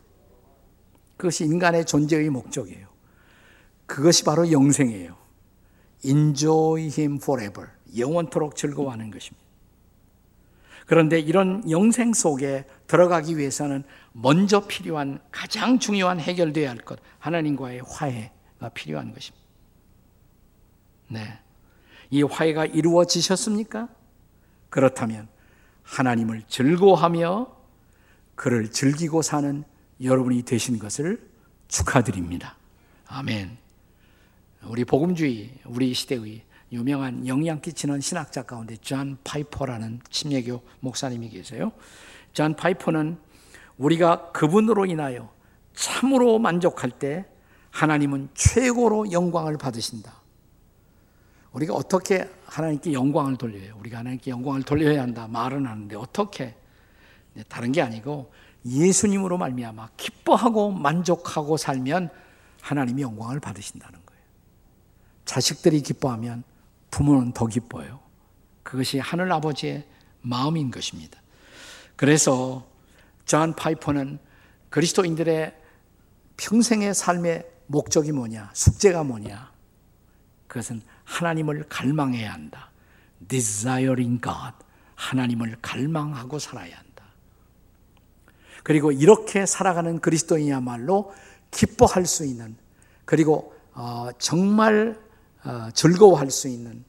그것이 1.18 1.46
인간의 1.46 1.86
존재의 1.86 2.30
목적이에요. 2.30 2.91
그것이 3.92 4.24
바로 4.24 4.50
영생이에요. 4.50 5.18
Enjoy 6.06 6.84
Him 6.98 7.18
forever. 7.18 7.72
영원토록 7.98 8.56
즐거워하는 8.56 9.12
것입니다. 9.12 9.46
그런데 10.86 11.20
이런 11.20 11.70
영생 11.70 12.14
속에 12.14 12.66
들어가기 12.88 13.38
위해서는 13.38 13.84
먼저 14.14 14.66
필요한 14.66 15.20
가장 15.30 15.78
중요한 15.78 16.22
해결돼야 16.22 16.70
할 16.70 16.78
것, 16.78 17.00
하나님과의 17.20 17.82
화해가 17.86 18.70
필요한 18.74 19.14
것입니다. 19.14 19.46
네. 21.10 21.40
이 22.10 22.24
화해가 22.24 22.68
이루어지셨습니까? 22.68 23.90
그렇다면 24.70 25.28
하나님을 25.84 26.44
즐거워하며 26.48 27.58
그를 28.36 28.72
즐기고 28.72 29.22
사는 29.22 29.66
여러분이 30.02 30.44
되신 30.44 30.80
것을 30.80 31.30
축하드립니다. 31.68 32.56
아멘. 33.08 33.61
우리 34.68 34.86
복음주의, 34.86 35.52
우리 35.66 35.94
시대의 35.94 36.44
유명한 36.72 37.28
영향 37.28 37.60
끼치는 37.60 38.00
신학자 38.00 38.44
가운데 38.44 38.78
존 38.78 39.18
파이퍼라는 39.24 40.02
침례교 40.10 40.62
목사님이 40.80 41.30
계세요. 41.30 41.72
존 42.34 42.56
파이퍼는 42.56 43.18
우리가 43.78 44.32
그분으로 44.32 44.86
인하여 44.86 45.34
참으로 45.74 46.40
만족할 46.40 46.92
때 46.92 47.26
하나님은 47.72 48.30
최고로 48.34 49.12
영광을 49.12 49.58
받으신다. 49.58 50.22
우리가 51.54 51.74
어떻게 51.74 52.30
하나님께 52.46 52.94
영광을 52.94 53.36
돌려요? 53.38 53.76
우리가 53.80 54.00
하나님께 54.00 54.32
영광을 54.32 54.64
돌려야 54.64 55.02
한다 55.02 55.28
말은 55.28 55.66
하는데 55.66 55.96
어떻게? 55.96 56.56
다른 57.50 57.72
게 57.72 57.82
아니고 57.82 58.32
예수님으로 58.66 59.38
말미암아 59.38 59.90
기뻐하고 59.98 60.72
만족하고 60.72 61.58
살면 61.58 62.10
하나님이 62.62 63.02
영광을 63.02 63.40
받으신다는. 63.40 64.01
자식들이 65.32 65.80
기뻐하면 65.80 66.44
부모는 66.90 67.32
더 67.32 67.46
기뻐요. 67.48 68.02
그것이 68.64 69.00
하늘 69.00 69.32
아버지의 69.32 69.88
마음인 70.20 70.72
것입니다. 70.72 71.22
그래서 71.96 72.68
존 73.24 73.56
파이퍼는 73.56 74.20
그리스도인들의 74.70 75.56
평생의 76.36 76.94
삶의 76.94 77.50
목적이 77.68 78.12
뭐냐? 78.12 78.50
숙제가 78.54 79.06
뭐냐? 79.06 79.54
그것은 80.48 80.82
하나님을 81.06 81.64
갈망해야 81.70 82.34
한다. 82.34 82.70
desiring 83.30 84.22
God. 84.22 84.54
하나님을 84.96 85.56
갈망하고 85.62 86.40
살아야 86.40 86.76
한다. 86.76 87.06
그리고 88.64 88.92
이렇게 88.92 89.46
살아가는 89.46 90.02
그리스도인이야말로 90.02 91.14
기뻐할 91.52 92.06
수 92.06 92.26
있는 92.26 92.58
그리고 93.06 93.56
어, 93.74 94.10
정말 94.20 95.00
어, 95.00 95.11
즐거워할 95.74 96.30
수 96.32 96.48
있는 96.48 96.84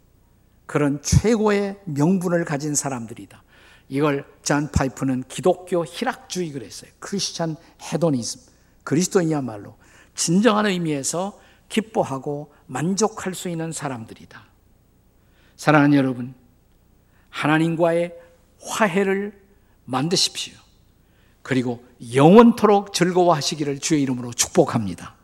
그런 0.67 1.03
최고의 1.03 1.81
명분을 1.85 2.45
가진 2.45 2.75
사람들이다. 2.75 3.43
이걸 3.89 4.25
잔 4.43 4.71
파이프는 4.71 5.25
기독교 5.29 5.85
희락주의 5.85 6.51
그랬어요. 6.51 6.91
크리스찬 6.99 7.57
헤도니즘. 7.83 8.41
그리스도인이야말로 8.85 9.77
진정한 10.15 10.67
의미에서 10.67 11.39
기뻐하고 11.69 12.53
만족할 12.67 13.35
수 13.35 13.49
있는 13.49 13.73
사람들이다. 13.73 14.45
사랑하는 15.57 15.97
여러분, 15.97 16.35
하나님과의 17.31 18.15
화해를 18.63 19.41
만드십시오. 19.85 20.55
그리고 21.43 21.85
영원토록 22.15 22.93
즐거워하시기를 22.93 23.81
주의 23.81 24.03
이름으로 24.03 24.33
축복합니다. 24.33 25.17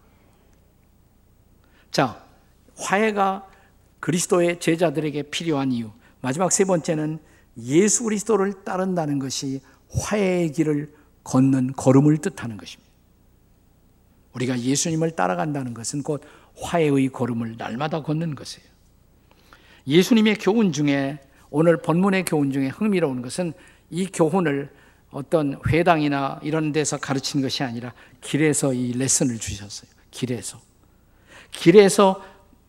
자, 1.90 2.24
화해가 2.78 3.46
그리스도의 4.00 4.60
제자들에게 4.60 5.24
필요한 5.24 5.72
이유. 5.72 5.90
마지막 6.20 6.52
세 6.52 6.64
번째는 6.64 7.18
예수 7.58 8.04
그리스도를 8.04 8.64
따른다는 8.64 9.18
것이 9.18 9.60
화해의 9.90 10.52
길을 10.52 10.92
걷는 11.24 11.72
걸음을 11.72 12.18
뜻하는 12.18 12.56
것입니다. 12.56 12.88
우리가 14.34 14.58
예수님을 14.60 15.12
따라간다는 15.12 15.74
것은 15.74 16.02
곧 16.02 16.22
화해의 16.56 17.08
걸음을 17.08 17.56
날마다 17.56 18.02
걷는 18.02 18.34
것이에요. 18.34 18.68
예수님의 19.86 20.36
교훈 20.36 20.72
중에 20.72 21.18
오늘 21.50 21.78
본문의 21.78 22.24
교훈 22.24 22.52
중에 22.52 22.68
흥미로운 22.68 23.22
것은 23.22 23.52
이 23.90 24.06
교훈을 24.06 24.70
어떤 25.10 25.58
회당이나 25.66 26.38
이런 26.42 26.72
데서 26.72 26.98
가르친 26.98 27.40
것이 27.40 27.62
아니라 27.62 27.94
길에서 28.20 28.74
이 28.74 28.92
레슨을 28.92 29.38
주셨어요. 29.38 29.90
길에서. 30.10 30.60
길에서 31.50 32.22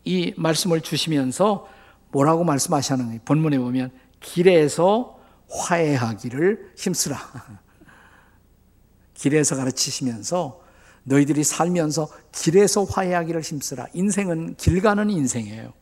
이 0.10 0.34
말씀을 0.38 0.82
주시면서 0.82 1.68
뭐라고 2.12 2.44
말씀하시는 2.44 3.20
본문에 3.26 3.60
보면 3.60 3.92
길에서 4.20 5.20
화해하기를 5.48 6.72
힘쓰라. 6.76 7.18
길에서 9.14 9.56
가르치시면서 9.56 10.62
너희들이 11.04 11.44
살면서 11.44 12.10
길에서 12.32 12.86
화해하기를 12.86 13.42
힘쓰라. 13.42 13.86
인생은 13.94 14.56
길 14.56 14.82
가는 14.82 15.12
인생이에요. 15.12 15.74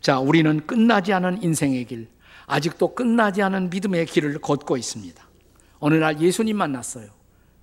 자, 0.00 0.18
우리는 0.18 0.66
끝나지 0.66 1.12
않은 1.12 1.42
인생의 1.42 1.84
길, 1.84 2.08
아직도 2.46 2.94
끝나지 2.94 3.42
않은 3.42 3.68
믿음의 3.68 4.06
길을 4.06 4.38
걷고 4.38 4.78
있습니다. 4.78 5.28
어느 5.78 5.94
날 5.96 6.22
예수님 6.22 6.56
만났어요. 6.56 7.10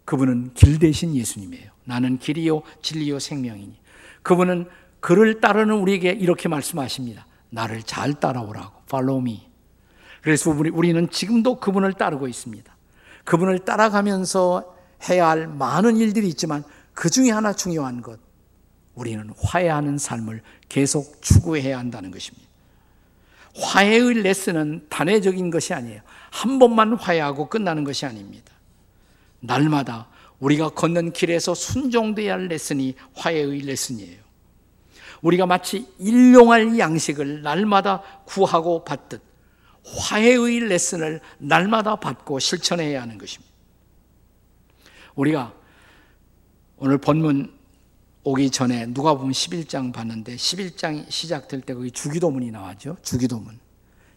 그분은 0.06 0.54
길 0.54 0.78
대신 0.78 1.16
예수님이에요. 1.16 1.72
나는 1.86 2.20
길이요, 2.20 2.62
진리요, 2.84 3.18
생명이니. 3.18 3.80
그분은 4.22 4.68
그를 5.06 5.40
따르는 5.40 5.76
우리에게 5.76 6.10
이렇게 6.10 6.50
말씀하십니다. 6.50 7.28
나를 7.52 7.84
잘 7.84 8.16
따라오라고. 8.16 8.82
Follow 8.88 9.22
me. 9.22 9.48
그래서 10.24 10.50
우리는 10.50 11.08
지금도 11.12 11.60
그분을 11.60 11.94
따르고 11.94 12.28
있습니다. 12.28 12.76
그분을 13.24 13.60
따라가면서 13.60 14.76
해야 15.08 15.30
할 15.30 15.46
많은 15.46 15.98
일들이 15.98 16.28
있지만 16.30 16.64
그 16.96 17.12
중에 17.12 17.30
하나 17.30 17.54
중요한 17.54 18.02
것. 18.02 18.20
우리는 18.96 19.32
화해하는 19.38 20.00
삶을 20.00 20.42
계속 20.70 21.22
추구해야 21.22 21.78
한다는 21.78 22.10
것입니다. 22.10 22.50
화해의 23.58 24.24
레슨은 24.24 24.88
단회적인 24.90 25.52
것이 25.52 25.76
아니에요. 25.76 26.02
한 26.32 26.58
번만 26.58 26.94
화해하고 26.94 27.50
끝나는 27.50 27.84
것이 27.84 28.08
아닙니다. 28.08 28.52
날마다 29.40 30.08
우리가 30.40 30.70
걷는 30.70 31.14
길에서 31.14 31.54
순종돼야 31.54 32.34
할 32.34 32.48
레슨이 32.48 32.96
화해의 33.14 33.60
레슨이에요. 33.60 34.25
우리가 35.26 35.48
마치 35.48 35.88
일용할 35.98 36.78
양식을 36.78 37.42
날마다 37.42 38.04
구하고 38.26 38.84
받듯 38.84 39.22
화해의 39.84 40.60
레슨을 40.60 41.20
날마다 41.40 41.96
받고 41.96 42.38
실천해야 42.38 43.02
하는 43.02 43.18
것입니다. 43.18 43.52
우리가 45.16 45.54
오늘 46.78 47.00
본문 47.00 47.54
오기 48.24 48.52
전에 48.52 48.86
누가 48.88 49.16
보면 49.16 49.32
11장 49.32 49.92
봤는데 49.94 50.36
11장 50.36 51.10
시작될 51.10 51.62
때 51.62 51.74
거기 51.74 51.90
주기도문이 51.90 52.52
나와죠. 52.52 52.98
주기도문. 53.02 53.60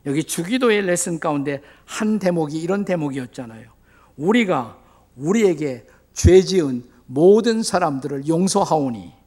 여기 0.05 0.25
주기도의 0.25 0.83
레슨 0.83 1.21
가운데 1.21 1.63
한 1.87 2.19
대목이 2.19 2.59
이런 2.59 2.85
대목이었잖아요. 2.85 3.71
우리가 4.17 4.79
우리에게 5.17 5.87
죄 6.13 6.43
지은 6.43 6.85
모든 7.07 7.63
사람들을 7.63 8.29
용서하오니 8.29 9.18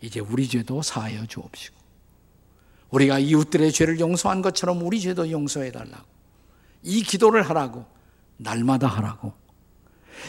이제 0.00 0.20
우리 0.20 0.48
죄도 0.48 0.82
사하여 0.82 1.26
주옵시고 1.26 1.76
우리가 2.90 3.18
이웃들의 3.18 3.72
죄를 3.72 4.00
용서한 4.00 4.42
것처럼 4.42 4.82
우리 4.82 5.00
죄도 5.00 5.30
용서해 5.30 5.72
달라고 5.72 6.04
이 6.82 7.02
기도를 7.02 7.42
하라고 7.42 7.84
날마다 8.36 8.86
하라고 8.86 9.32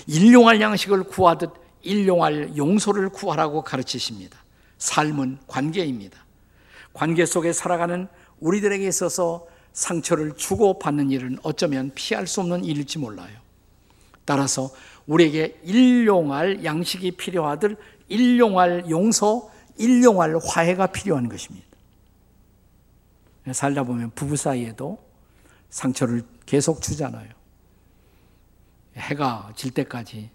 일용할 0.08 0.60
양식을 0.60 1.04
구하듯 1.04 1.52
일용할 1.82 2.58
용서를 2.58 3.10
구하라고 3.10 3.64
가르치십니다. 3.64 4.38
삶은 4.78 5.40
관계입니다. 5.48 6.26
관계 6.94 7.26
속에 7.26 7.54
살아가는 7.54 8.08
우리들에게 8.40 8.86
있어서 8.88 9.48
상처를 9.74 10.36
주고 10.36 10.80
받는 10.80 11.12
일은 11.12 11.38
어쩌면 11.44 11.92
피할 11.96 12.28
수 12.28 12.42
없는 12.42 12.66
일일지 12.66 12.98
몰라요. 13.00 13.38
따라서 14.26 14.72
우리에게 15.08 15.60
일용할 15.64 16.64
양식이 16.64 17.12
필요하듯 17.12 17.78
일용할 18.10 18.90
용서, 18.90 19.50
일용할 19.80 20.38
화해가 20.38 20.88
필요한 20.88 21.28
것입니다. 21.30 21.68
살다 23.52 23.84
보면 23.84 24.12
부부 24.12 24.36
사이에도 24.36 25.04
상처를 25.70 26.24
계속 26.46 26.82
주잖아요. 26.82 27.30
해가 28.96 29.54
질 29.56 29.72
때까지 29.72 30.30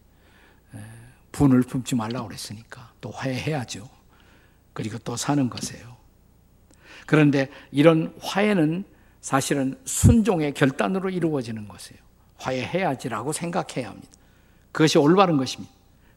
분을 1.30 1.62
품지 1.62 1.94
말라고 1.94 2.28
그랬으니까 2.28 2.92
또 3.00 3.10
화해해야죠. 3.10 3.88
그리고 4.72 4.98
또 4.98 5.16
사는 5.16 5.48
것이에요. 5.48 5.96
그런데 7.06 7.48
이런 7.70 8.14
화해는 8.20 8.84
사실은 9.20 9.78
순종의 9.84 10.54
결단으로 10.54 11.10
이루어지는 11.10 11.68
것이에요. 11.68 12.02
화해해야지라고 12.36 13.32
생각해야 13.32 13.90
합니다. 13.90 14.12
그것이 14.72 14.98
올바른 14.98 15.36
것입니다. 15.36 15.72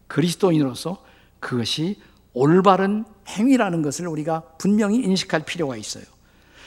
그리스도인으로서 0.07 1.03
그것이 1.39 2.01
올바른 2.33 3.05
행위라는 3.27 3.81
것을 3.81 4.07
우리가 4.07 4.41
분명히 4.57 4.97
인식할 4.97 5.45
필요가 5.45 5.75
있어요. 5.75 6.03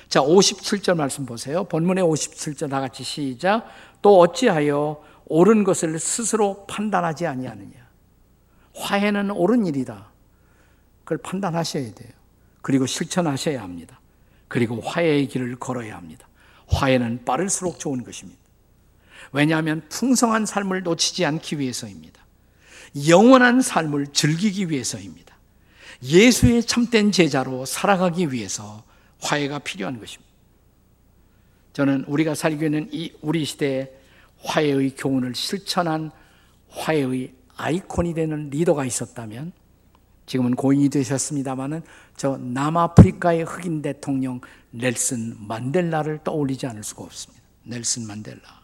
자, 0.08 0.20
57절 0.20 0.96
말씀 0.96 1.24
보세요. 1.24 1.64
본문의 1.64 2.02
57절 2.02 2.68
다 2.68 2.80
같이 2.80 3.04
시작. 3.04 3.66
또 4.02 4.18
어찌하여 4.18 5.02
옳은 5.26 5.62
것을 5.62 5.98
스스로 5.98 6.66
판단하지 6.66 7.26
아니하느냐. 7.26 7.88
화해는 8.74 9.30
옳은 9.30 9.66
일이다. 9.66 10.10
그걸 11.04 11.18
판단하셔야 11.18 11.94
돼요. 11.94 12.10
그리고 12.62 12.86
실천하셔야 12.86 13.62
합니다. 13.62 14.00
그리고 14.48 14.80
화해의 14.80 15.28
길을 15.28 15.56
걸어야 15.56 15.96
합니다. 15.96 16.26
화해는 16.66 17.24
빠를수록 17.24 17.78
좋은 17.78 18.02
것입니다. 18.02 18.40
왜냐하면 19.32 19.82
풍성한 19.88 20.46
삶을 20.46 20.82
놓치지 20.82 21.24
않기 21.24 21.58
위해서입니다. 21.58 22.20
영원한 23.08 23.60
삶을 23.60 24.08
즐기기 24.08 24.70
위해서입니다. 24.70 25.29
예수의 26.02 26.62
참된 26.64 27.12
제자로 27.12 27.64
살아가기 27.64 28.32
위해서 28.32 28.84
화해가 29.20 29.60
필요한 29.60 29.98
것입니다. 29.98 30.30
저는 31.72 32.04
우리가 32.06 32.34
살고 32.34 32.64
있는 32.64 32.88
이 32.92 33.12
우리 33.20 33.44
시대에 33.44 33.90
화해의 34.42 34.94
교훈을 34.96 35.34
실천한 35.34 36.10
화해의 36.68 37.34
아이콘이 37.56 38.14
되는 38.14 38.50
리더가 38.50 38.84
있었다면 38.84 39.52
지금은 40.26 40.54
고인이 40.54 40.88
되셨습니다마는 40.88 41.82
저 42.16 42.36
남아프리카의 42.38 43.44
흑인 43.44 43.82
대통령 43.82 44.40
넬슨 44.70 45.36
만델라를 45.46 46.20
떠올리지 46.22 46.66
않을 46.66 46.84
수가 46.84 47.02
없습니다. 47.02 47.44
넬슨 47.64 48.06
만델라. 48.06 48.59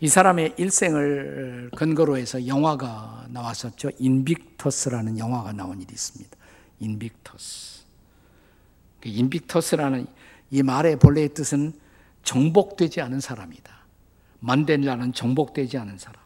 이 0.00 0.08
사람의 0.08 0.54
일생을 0.58 1.70
근거로 1.74 2.18
해서 2.18 2.46
영화가 2.46 3.26
나왔었죠. 3.30 3.90
인빅터스라는 3.98 5.18
영화가 5.18 5.52
나온 5.52 5.80
일이 5.80 5.90
있습니다. 5.90 6.36
인빅터스. 6.80 7.84
그 9.00 9.08
인빅터스라는 9.08 10.06
이 10.50 10.62
말의 10.62 10.98
본래의 10.98 11.30
뜻은 11.32 11.72
정복되지 12.22 13.00
않은 13.00 13.20
사람이다. 13.20 13.74
만델라는 14.40 15.14
정복되지 15.14 15.78
않은 15.78 15.96
사람. 15.96 16.20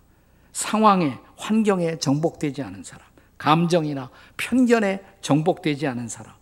상황에, 0.52 1.16
환경에 1.36 1.98
정복되지 1.98 2.62
않은 2.62 2.82
사람. 2.82 3.06
감정이나 3.38 4.10
편견에 4.36 5.02
정복되지 5.20 5.86
않은 5.86 6.08
사람. 6.08 6.34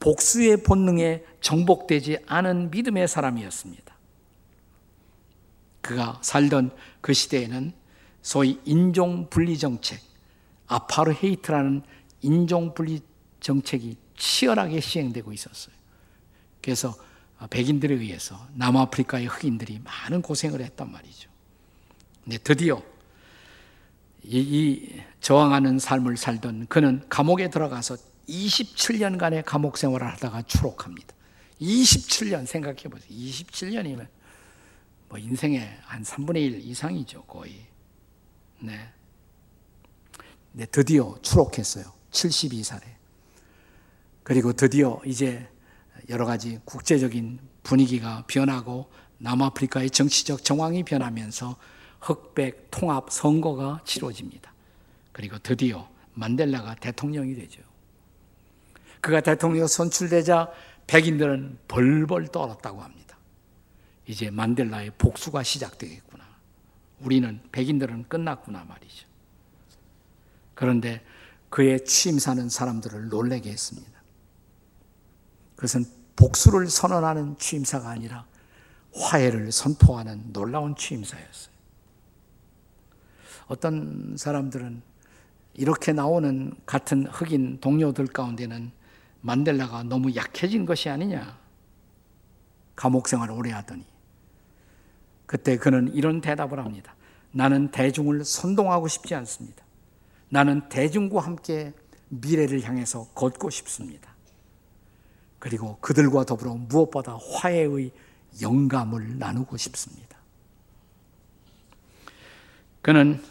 복수의 0.00 0.64
본능에 0.64 1.22
정복되지 1.40 2.18
않은 2.26 2.70
믿음의 2.70 3.06
사람이었습니다. 3.06 3.83
그가 5.84 6.18
살던 6.22 6.70
그 7.02 7.12
시대에는 7.12 7.72
소위 8.22 8.58
인종 8.64 9.28
분리 9.28 9.58
정책, 9.58 10.00
아파르헤이트라는 10.66 11.82
인종 12.22 12.72
분리 12.72 13.00
정책이 13.40 13.98
치열하게 14.16 14.80
시행되고 14.80 15.30
있었어요. 15.34 15.74
그래서 16.62 16.96
백인들에 17.50 17.94
의해서 17.94 18.48
남아프리카의 18.54 19.26
흑인들이 19.26 19.80
많은 19.84 20.22
고생을 20.22 20.62
했단 20.62 20.90
말이죠. 20.90 21.28
근데 22.22 22.38
드디어 22.38 22.82
이, 24.22 24.38
이 24.38 25.02
저항하는 25.20 25.78
삶을 25.78 26.16
살던 26.16 26.68
그는 26.68 27.04
감옥에 27.10 27.50
들어가서 27.50 27.98
27년간의 28.26 29.42
감옥 29.44 29.76
생활을 29.76 30.06
하다가 30.12 30.42
추록합니다. 30.42 31.14
27년 31.60 32.46
생각해 32.46 32.84
보세요. 32.84 33.10
27년이면 33.10 34.13
뭐 35.08 35.18
인생의 35.18 35.78
한 35.82 36.02
3분의 36.02 36.36
1 36.36 36.60
이상이죠, 36.66 37.24
거의. 37.24 37.66
네. 38.60 38.88
네, 40.52 40.66
드디어 40.66 41.16
추록했어요. 41.22 41.84
72살에. 42.10 42.82
그리고 44.22 44.52
드디어 44.52 45.00
이제 45.04 45.46
여러 46.08 46.24
가지 46.24 46.58
국제적인 46.64 47.38
분위기가 47.62 48.24
변하고 48.26 48.90
남아프리카의 49.18 49.90
정치적 49.90 50.44
정황이 50.44 50.82
변하면서 50.82 51.56
흑백 52.00 52.68
통합 52.70 53.10
선거가 53.10 53.80
치러집니다. 53.84 54.52
그리고 55.12 55.38
드디어 55.38 55.88
만델라가 56.14 56.74
대통령이 56.76 57.34
되죠. 57.34 57.62
그가 59.00 59.20
대통령 59.20 59.66
선출되자 59.66 60.50
백인들은 60.86 61.58
벌벌 61.68 62.28
떨었다고 62.28 62.80
합니다. 62.82 63.03
이제 64.06 64.30
만델라의 64.30 64.92
복수가 64.98 65.42
시작되겠구나. 65.42 66.24
우리는 67.00 67.40
백인들은 67.52 68.08
끝났구나 68.08 68.64
말이죠. 68.64 69.06
그런데 70.54 71.04
그의 71.48 71.84
취임사는 71.84 72.48
사람들을 72.48 73.08
놀래게 73.08 73.50
했습니다. 73.50 73.92
그것은 75.56 75.84
복수를 76.16 76.68
선언하는 76.68 77.38
취임사가 77.38 77.88
아니라 77.88 78.26
화해를 78.94 79.50
선포하는 79.52 80.32
놀라운 80.32 80.76
취임사였어요. 80.76 81.54
어떤 83.46 84.16
사람들은 84.16 84.82
이렇게 85.54 85.92
나오는 85.92 86.52
같은 86.66 87.06
흑인 87.06 87.60
동료들 87.60 88.06
가운데는 88.08 88.72
만델라가 89.20 89.84
너무 89.84 90.14
약해진 90.14 90.66
것이 90.66 90.88
아니냐. 90.88 91.38
감옥 92.76 93.08
생활 93.08 93.30
오래 93.30 93.52
하더니. 93.52 93.93
그때 95.26 95.56
그는 95.56 95.92
이런 95.94 96.20
대답을 96.20 96.58
합니다. 96.58 96.94
나는 97.32 97.70
대중을 97.70 98.24
선동하고 98.24 98.88
싶지 98.88 99.14
않습니다. 99.14 99.64
나는 100.28 100.68
대중과 100.68 101.20
함께 101.20 101.72
미래를 102.08 102.62
향해서 102.62 103.08
걷고 103.14 103.50
싶습니다. 103.50 104.14
그리고 105.38 105.76
그들과 105.80 106.24
더불어 106.24 106.54
무엇보다 106.54 107.16
화해의 107.16 107.90
영감을 108.40 109.18
나누고 109.18 109.56
싶습니다. 109.56 110.16
그는 112.82 113.22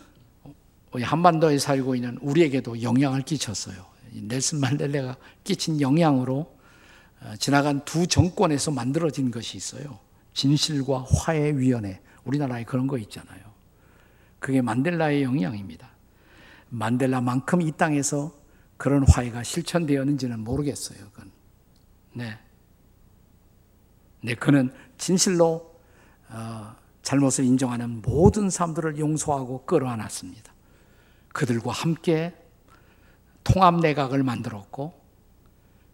한반도에 0.91 1.57
살고 1.57 1.95
있는 1.95 2.17
우리에게도 2.21 2.81
영향을 2.81 3.21
끼쳤어요. 3.23 3.85
넬슨 4.13 4.59
만델레가 4.59 5.17
끼친 5.43 5.81
영향으로 5.81 6.53
어, 7.21 7.35
지나간 7.39 7.83
두 7.85 8.05
정권에서 8.05 8.71
만들어진 8.71 9.31
것이 9.31 9.57
있어요. 9.57 9.99
진실과 10.33 11.05
화해 11.09 11.51
위원회. 11.55 12.01
우리나라에 12.23 12.63
그런 12.63 12.87
거 12.87 12.97
있잖아요. 12.97 13.41
그게 14.39 14.61
만델라의 14.61 15.23
영향입니다. 15.23 15.89
만델라만큼 16.69 17.61
이 17.61 17.71
땅에서 17.71 18.33
그런 18.77 19.05
화해가 19.07 19.43
실천되었는지는 19.43 20.39
모르겠어요. 20.39 20.99
그건. 21.11 21.31
네. 22.13 22.37
네, 24.21 24.35
그는 24.35 24.73
진실로 24.97 25.79
어, 26.29 26.75
잘못을 27.01 27.45
인정하는 27.45 28.01
모든 28.01 28.49
사람들을 28.49 28.97
용서하고 28.97 29.65
끌어안았습니다. 29.65 30.51
그들과 31.33 31.71
함께 31.71 32.33
통합 33.43 33.79
내각을 33.81 34.23
만들었고 34.23 34.93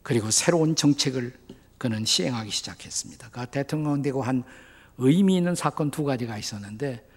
그리고 0.04 0.32
새로운 0.32 0.76
정책을 0.76 1.38
그는 1.80 2.06
시행하기 2.06 2.52
시작했습니다. 2.52 3.30
그 3.30 3.46
대통령 3.48 4.04
되고 4.04 4.22
한 4.22 4.44
의미 5.00 5.38
있는 5.38 5.56
사건 5.56 5.90
두 5.90 6.04
가지가 6.04 6.38
있었는데 6.38 7.08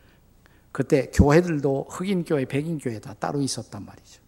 그때 0.70 1.11
교회들도 1.12 1.88
흑인 1.90 2.25
교회, 2.25 2.46
백인 2.46 2.79
교회 2.79 2.98
다 2.98 3.12
따로 3.12 3.42
있었단 3.42 3.85
말이죠. 3.85 4.22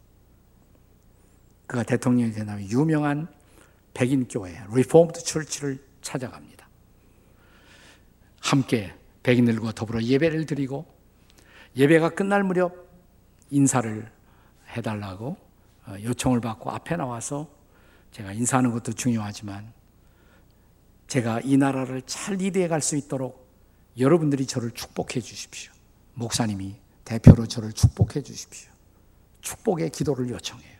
그가 1.66 1.84
대통령이 1.84 2.32
되나 2.32 2.60
유명한 2.64 3.28
백인 3.94 4.28
교회, 4.28 4.60
Reformed 4.72 5.22
Church를 5.22 5.82
찾아갑니다. 6.02 6.68
함께 8.40 8.92
백인들과 9.22 9.72
더불어 9.72 10.02
예배를 10.02 10.44
드리고 10.46 10.84
예배가 11.76 12.10
끝날 12.10 12.42
무렵 12.42 12.88
인사를 13.50 14.10
해달라고 14.76 15.36
어, 15.86 15.96
요청을 16.02 16.40
받고 16.40 16.70
앞에 16.70 16.96
나와서 16.96 17.48
제가 18.10 18.32
인사하는 18.32 18.72
것도 18.72 18.92
중요하지만 18.92 19.72
제가 21.06 21.40
이 21.40 21.56
나라를 21.56 22.02
잘 22.02 22.36
리드해 22.36 22.68
갈 22.68 22.80
수 22.80 22.96
있도록 22.96 23.44
여러분들이 23.98 24.46
저를 24.46 24.70
축복해 24.72 25.20
주십시오. 25.20 25.72
목사님이 26.14 26.76
대표로 27.04 27.46
저를 27.46 27.72
축복해 27.72 28.22
주십시오. 28.22 28.70
축복의 29.40 29.90
기도를 29.90 30.28
요청해요. 30.30 30.78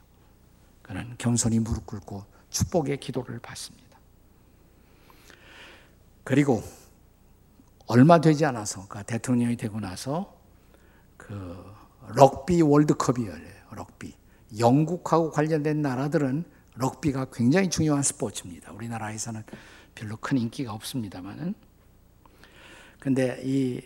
그는 0.82 1.14
겸손히 1.18 1.58
무릎 1.58 1.86
꿇고 1.86 2.24
축복의 2.50 2.98
기도를 2.98 3.38
받습니다. 3.38 3.98
그리고 6.24 6.62
얼마 7.86 8.20
되지 8.20 8.44
않아서 8.46 8.86
그 8.88 9.02
대통령이 9.04 9.56
되고 9.56 9.78
나서 9.78 10.40
그 11.16 11.74
럭비 12.08 12.62
월드컵이 12.62 13.26
열려요. 13.26 13.64
럭비. 13.72 14.14
영국하고 14.58 15.30
관련된 15.30 15.82
나라들은 15.82 16.44
럭비가 16.76 17.26
굉장히 17.32 17.70
중요한 17.70 18.02
스포츠입니다. 18.02 18.72
우리나라에서는 18.72 19.42
별로 19.94 20.16
큰 20.16 20.38
인기가 20.38 20.72
없습니다만은. 20.72 21.54
근데 22.98 23.40
이 23.44 23.82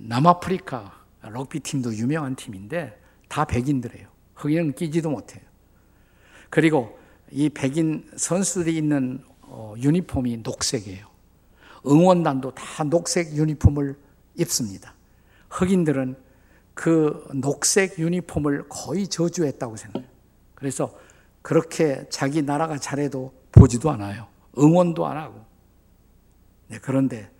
남아프리카 0.00 1.04
럭비 1.22 1.60
팀도 1.60 1.94
유명한 1.94 2.34
팀인데 2.36 3.00
다 3.28 3.44
백인들이에요. 3.44 4.08
흑인은 4.34 4.74
끼지도 4.74 5.10
못해요. 5.10 5.42
그리고 6.50 6.98
이 7.30 7.48
백인 7.48 8.08
선수들이 8.16 8.76
있는 8.76 9.24
어, 9.42 9.74
유니폼이 9.76 10.38
녹색이에요. 10.38 11.06
응원단도 11.86 12.54
다 12.54 12.84
녹색 12.84 13.32
유니폼을 13.34 13.96
입습니다. 14.36 14.94
흑인들은 15.50 16.16
그 16.74 17.26
녹색 17.34 17.98
유니폼을 17.98 18.68
거의 18.68 19.06
저주했다고 19.06 19.76
생각해요. 19.76 20.10
그래서 20.54 20.98
그렇게 21.42 22.06
자기 22.08 22.42
나라가 22.42 22.78
잘해도 22.78 23.32
보지도 23.52 23.90
않아요. 23.90 24.26
응원도 24.58 25.06
안 25.06 25.16
하고. 25.16 25.44
네, 26.68 26.78
그런데 26.80 27.30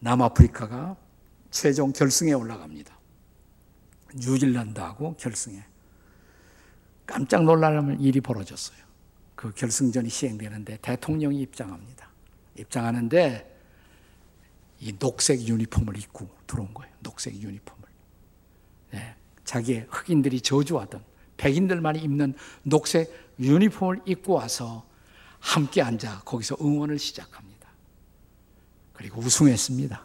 남아프리카가 0.00 0.96
최종 1.50 1.92
결승에 1.92 2.32
올라갑니다. 2.32 2.98
뉴질랜드하고 4.14 5.16
결승에. 5.16 5.62
깜짝 7.06 7.44
놀라는 7.44 8.00
일이 8.00 8.20
벌어졌어요. 8.20 8.78
그 9.34 9.52
결승전이 9.52 10.08
시행되는데 10.08 10.78
대통령이 10.82 11.40
입장합니다. 11.40 12.08
입장하는데 12.58 13.58
이 14.80 14.98
녹색 14.98 15.46
유니폼을 15.46 15.96
입고 15.98 16.28
들어온 16.46 16.72
거예요. 16.74 16.92
녹색 17.00 17.34
유니폼을. 17.34 17.88
네, 18.92 19.14
자기의 19.44 19.86
흑인들이 19.90 20.40
저주하던 20.40 21.04
백인들만이 21.36 22.00
입는 22.00 22.34
녹색 22.62 23.12
유니폼을 23.38 24.02
입고 24.04 24.34
와서 24.34 24.86
함께 25.40 25.82
앉아 25.82 26.22
거기서 26.24 26.56
응원을 26.60 26.98
시작합니다. 26.98 27.68
그리고 28.92 29.20
우승했습니다. 29.20 30.04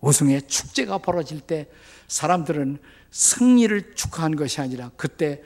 우승의 0.00 0.48
축제가 0.48 0.98
벌어질 0.98 1.40
때 1.40 1.68
사람들은 2.08 2.78
승리를 3.10 3.94
축하한 3.94 4.36
것이 4.36 4.60
아니라 4.60 4.90
그때 4.96 5.42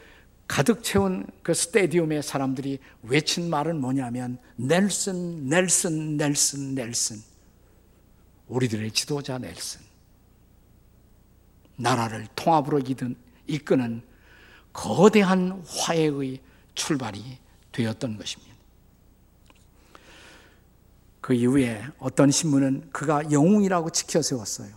가득 0.48 0.82
채운 0.82 1.26
그 1.42 1.52
스테디움의 1.52 2.22
사람들이 2.22 2.78
외친 3.02 3.50
말은 3.50 3.80
뭐냐면 3.80 4.38
넬슨, 4.56 5.46
넬슨, 5.46 6.16
넬슨, 6.16 6.74
넬슨. 6.74 7.22
우리들의 8.48 8.90
지도자 8.92 9.38
넬슨. 9.38 9.82
나라를 11.76 12.26
통합으로 12.34 12.80
이끄는 13.46 14.02
거대한 14.72 15.62
화해의 15.66 16.40
출발이 16.74 17.38
되었던 17.72 18.16
것입니다. 18.16 18.47
그 21.28 21.34
이후에 21.34 21.84
어떤 21.98 22.30
신문은 22.30 22.88
그가 22.90 23.30
영웅이라고 23.30 23.90
지켜 23.90 24.22
세웠어요. 24.22 24.70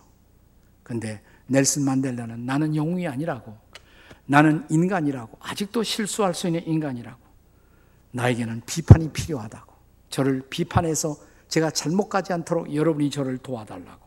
근데 0.82 1.22
넬슨 1.46 1.82
만델라는 1.82 2.44
나는 2.44 2.76
영웅이 2.76 3.08
아니라고. 3.08 3.56
나는 4.26 4.66
인간이라고. 4.68 5.38
아직도 5.40 5.82
실수할 5.82 6.34
수 6.34 6.48
있는 6.48 6.62
인간이라고. 6.66 7.18
나에게는 8.10 8.60
비판이 8.66 9.12
필요하다고. 9.12 9.72
저를 10.10 10.42
비판해서 10.50 11.16
제가 11.48 11.70
잘못 11.70 12.10
가지 12.10 12.34
않도록 12.34 12.74
여러분이 12.74 13.08
저를 13.08 13.38
도와달라고. 13.38 14.06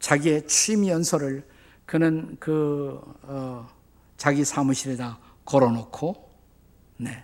자기의 0.00 0.48
취임 0.48 0.84
연설을 0.84 1.46
그는 1.84 2.38
그 2.40 3.00
어, 3.22 3.68
자기 4.16 4.44
사무실에다 4.44 5.20
걸어놓고 5.44 6.28
네 6.96 7.22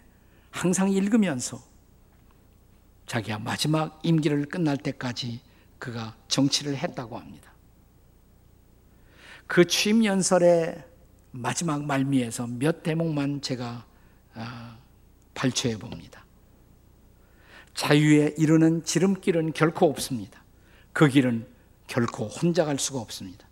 항상 0.52 0.92
읽으면서 0.92 1.71
자기가 3.12 3.40
마지막 3.40 4.00
임기를 4.02 4.46
끝날 4.46 4.78
때까지 4.78 5.42
그가 5.78 6.16
정치를 6.28 6.78
했다고 6.78 7.18
합니다. 7.18 7.52
그 9.46 9.66
취임 9.66 10.02
연설의 10.02 10.82
마지막 11.30 11.84
말미에서 11.84 12.46
몇 12.46 12.82
대목만 12.82 13.42
제가 13.42 13.84
어, 14.34 14.78
발췌해 15.34 15.76
봅니다. 15.76 16.24
자유에 17.74 18.34
이르는 18.38 18.82
지름길은 18.82 19.52
결코 19.52 19.90
없습니다. 19.90 20.42
그 20.94 21.06
길은 21.06 21.46
결코 21.88 22.28
혼자 22.28 22.64
갈 22.64 22.78
수가 22.78 22.98
없습니다. 22.98 23.46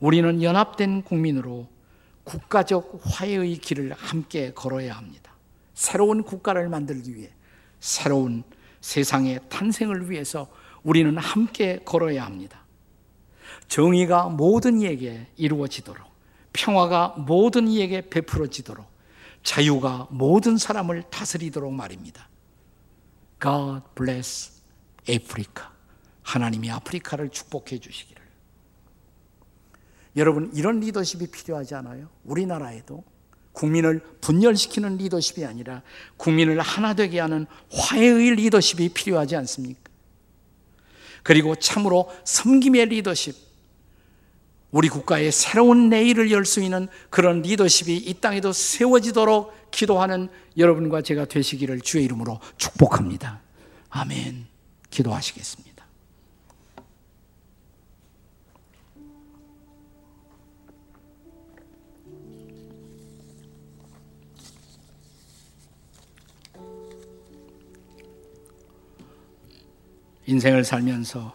우리는 0.00 0.42
연합된 0.42 1.02
국민으로 1.02 1.68
국가적 2.24 3.00
화해의 3.04 3.58
길을 3.58 3.92
함께 3.92 4.52
걸어야 4.52 4.96
합니다. 4.96 5.32
새로운 5.74 6.24
국가를 6.24 6.68
만들기 6.68 7.14
위해 7.14 7.30
새로운 7.78 8.42
세상의 8.80 9.40
탄생을 9.48 10.10
위해서 10.10 10.48
우리는 10.82 11.16
함께 11.18 11.80
걸어야 11.84 12.24
합니다. 12.24 12.64
정의가 13.68 14.28
모든 14.28 14.80
이에게 14.80 15.26
이루어지도록 15.36 16.06
평화가 16.52 17.16
모든 17.18 17.68
이에게 17.68 18.08
베풀어지도록 18.08 18.86
자유가 19.42 20.06
모든 20.10 20.56
사람을 20.56 21.04
다스리도록 21.10 21.72
말입니다. 21.72 22.28
God 23.40 23.82
bless 23.94 24.62
Africa. 25.08 25.68
하나님이 26.22 26.70
아프리카를 26.70 27.30
축복해 27.30 27.78
주시기를. 27.78 28.22
여러분, 30.16 30.50
이런 30.54 30.80
리더십이 30.80 31.30
필요하지 31.30 31.74
않아요? 31.76 32.08
우리나라에도 32.24 33.04
국민을 33.58 34.00
분열시키는 34.20 34.98
리더십이 34.98 35.44
아니라 35.44 35.82
국민을 36.16 36.60
하나 36.60 36.94
되게 36.94 37.18
하는 37.18 37.46
화해의 37.72 38.36
리더십이 38.36 38.90
필요하지 38.90 39.34
않습니까? 39.34 39.80
그리고 41.24 41.56
참으로 41.56 42.08
섬김의 42.24 42.86
리더십, 42.86 43.34
우리 44.70 44.88
국가의 44.88 45.32
새로운 45.32 45.88
내일을 45.88 46.30
열 46.30 46.44
수 46.44 46.62
있는 46.62 46.86
그런 47.10 47.42
리더십이 47.42 47.96
이 47.96 48.14
땅에도 48.14 48.52
세워지도록 48.52 49.70
기도하는 49.72 50.28
여러분과 50.56 51.02
제가 51.02 51.24
되시기를 51.24 51.80
주의 51.80 52.04
이름으로 52.04 52.38
축복합니다. 52.58 53.40
아멘. 53.90 54.46
기도하시겠습니다. 54.90 55.77
인생을 70.28 70.62
살면서 70.62 71.34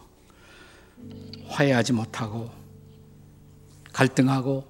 화해하지 1.48 1.92
못하고 1.92 2.48
갈등하고 3.92 4.64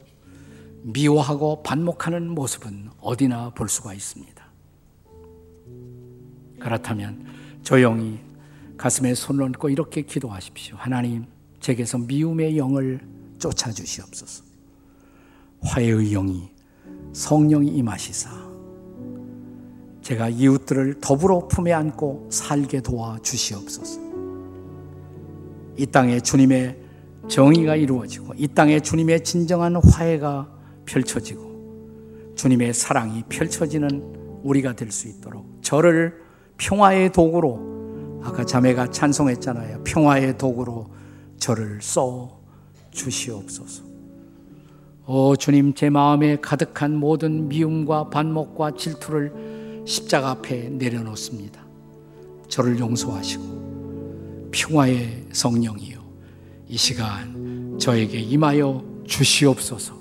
미워하고 0.83 1.63
반목하는 1.63 2.31
모습은 2.31 2.89
어디나 3.03 3.51
볼 3.51 3.69
수가 3.69 3.93
있습니다. 3.93 4.43
그렇다면 6.59 7.27
조용히 7.63 8.19
가슴에 8.79 9.15
손을 9.15 9.43
얹고 9.43 9.69
이렇게 9.69 10.01
기도하십시오. 10.01 10.77
하나님, 10.79 11.27
제게서 11.61 11.99
미움의 11.99 12.57
영을 12.57 13.07
쫓아 13.39 13.71
주시옵소서. 13.73 14.43
화해의 15.61 16.13
영이 16.13 16.49
성령이 17.13 17.69
임하시사 17.69 18.31
제가 20.01 20.31
이웃들을 20.31 21.01
더불어 21.01 21.47
품에 21.47 21.75
안고 21.75 22.29
살게 22.31 22.81
도와 22.81 23.19
주시옵소서. 23.23 24.14
이 25.77 25.87
땅에 25.87 26.21
주님의 26.21 26.77
정의가 27.29 27.77
이루어지고 27.77 28.35
이 28.37 28.49
땅에 28.49 28.81
주님의 28.81 29.25
진정한 29.25 29.77
화해가 29.77 30.49
펼쳐지고 30.85 32.35
주님의 32.37 32.75
사랑이 32.75 33.23
펼쳐지는 33.29 34.41
우리가 34.43 34.75
될 34.75 34.91
수 34.91 35.09
있도록 35.09 35.47
저를 35.63 36.21
평화의 36.59 37.13
도구로 37.13 38.21
아까 38.23 38.45
자매가 38.45 38.91
찬송했잖아요. 38.91 39.83
평화의 39.85 40.39
도구로 40.39 40.87
저를 41.39 41.81
써 41.83 42.39
주시옵소서. 42.91 43.83
오 45.07 45.37
주님 45.37 45.75
제 45.75 45.91
마음에 45.91 46.37
가득한 46.37 46.97
모든 46.97 47.49
미움과 47.49 48.09
반목과 48.09 48.73
질투를 48.73 49.85
십자가 49.87 50.31
앞에 50.31 50.71
내려놓습니다. 50.71 51.63
저를 52.49 52.79
용서하시고 52.79 53.64
평화의 54.55 55.25
성령이요 55.33 55.99
이 56.69 56.77
시간 56.77 57.77
저에게 57.79 58.19
임하여 58.19 58.83
주시옵소서. 59.05 59.95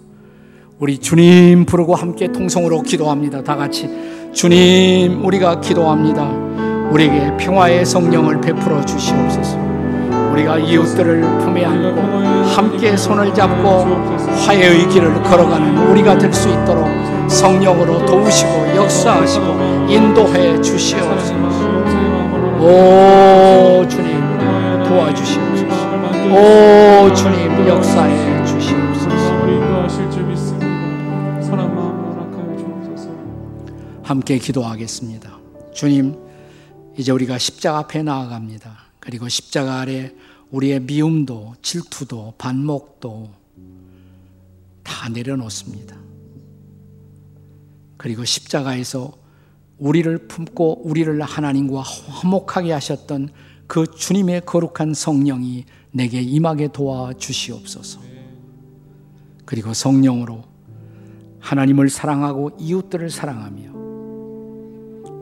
우리 0.80 1.00
주님 1.00 1.66
부르고 1.66 1.96
함께 1.96 2.32
통성으로 2.32 2.84
기도합니다. 2.84 3.44
다 3.44 3.56
같이 3.56 3.90
주님 4.32 5.26
우리가 5.26 5.60
기도합니다. 5.60 6.24
우리에게 6.92 7.36
평화의 7.38 7.84
성령을 7.86 8.42
베풀어 8.42 8.86
주시옵소서. 8.86 9.58
우리가 10.34 10.60
이웃들을 10.60 11.22
품에 11.40 11.66
안고 11.66 12.02
함께 12.50 12.96
손을 12.96 13.34
잡고 13.34 13.68
화해의 14.46 14.88
길을 14.90 15.24
걸어가는 15.24 15.90
우리가 15.90 16.18
될 16.20 16.32
수 16.32 16.48
있도록 16.50 16.88
성령으로 17.28 18.06
도우시고 18.06 18.76
역사하시고 18.76 19.46
인도해 19.90 20.62
주시옵소서. 20.62 21.34
오 22.60 23.03
함께 34.24 34.38
기도하겠습니다. 34.38 35.38
주님, 35.74 36.16
이제 36.98 37.12
우리가 37.12 37.38
십자가 37.38 37.80
앞에 37.80 38.04
나아갑니다. 38.04 38.78
그리고 39.02 39.28
십자가 39.28 39.82
아래 39.82 40.14
우리의 40.50 40.80
미움도 40.80 41.56
질투도 41.62 42.36
반목도 42.38 43.30
다 44.82 45.10
내려놓습니다. 45.10 45.98
그리고 47.98 48.24
십자가에서 48.24 49.12
우리를 49.78 50.30
품고 50.30 50.88
우리를 50.88 51.22
하나님과 51.22 51.82
화목하게 51.82 52.72
하셨던 52.72 53.28
그 53.68 53.86
주님의 53.88 54.44
거룩한 54.46 54.94
성령이 54.94 55.66
내게 55.92 56.22
임하게 56.22 56.70
도와 56.72 57.12
주시옵소서. 57.12 58.00
그리고 59.44 59.74
성령으로 59.74 60.46
하나님을 61.42 61.90
사랑하고 61.90 62.52
이웃들을 62.58 63.10
사랑하며 63.10 63.73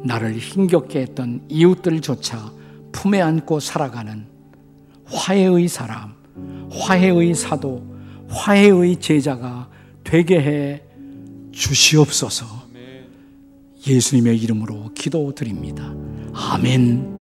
나를 0.04 0.38
힘겹게 0.38 1.02
했던 1.02 1.42
이웃들조차 1.50 2.52
품에 2.92 3.22
안고 3.22 3.60
살아가는 3.60 4.26
화해의 5.06 5.68
사람, 5.68 6.14
화해의 6.72 7.34
사도, 7.36 7.86
화해의 8.30 9.00
제자가 9.00 9.70
되게 10.04 10.40
해 10.42 10.84
주시옵소서. 11.52 12.46
예수님의 13.88 14.38
이름으로 14.38 14.92
기도드립니다. 14.94 15.94
아멘. 16.34 17.21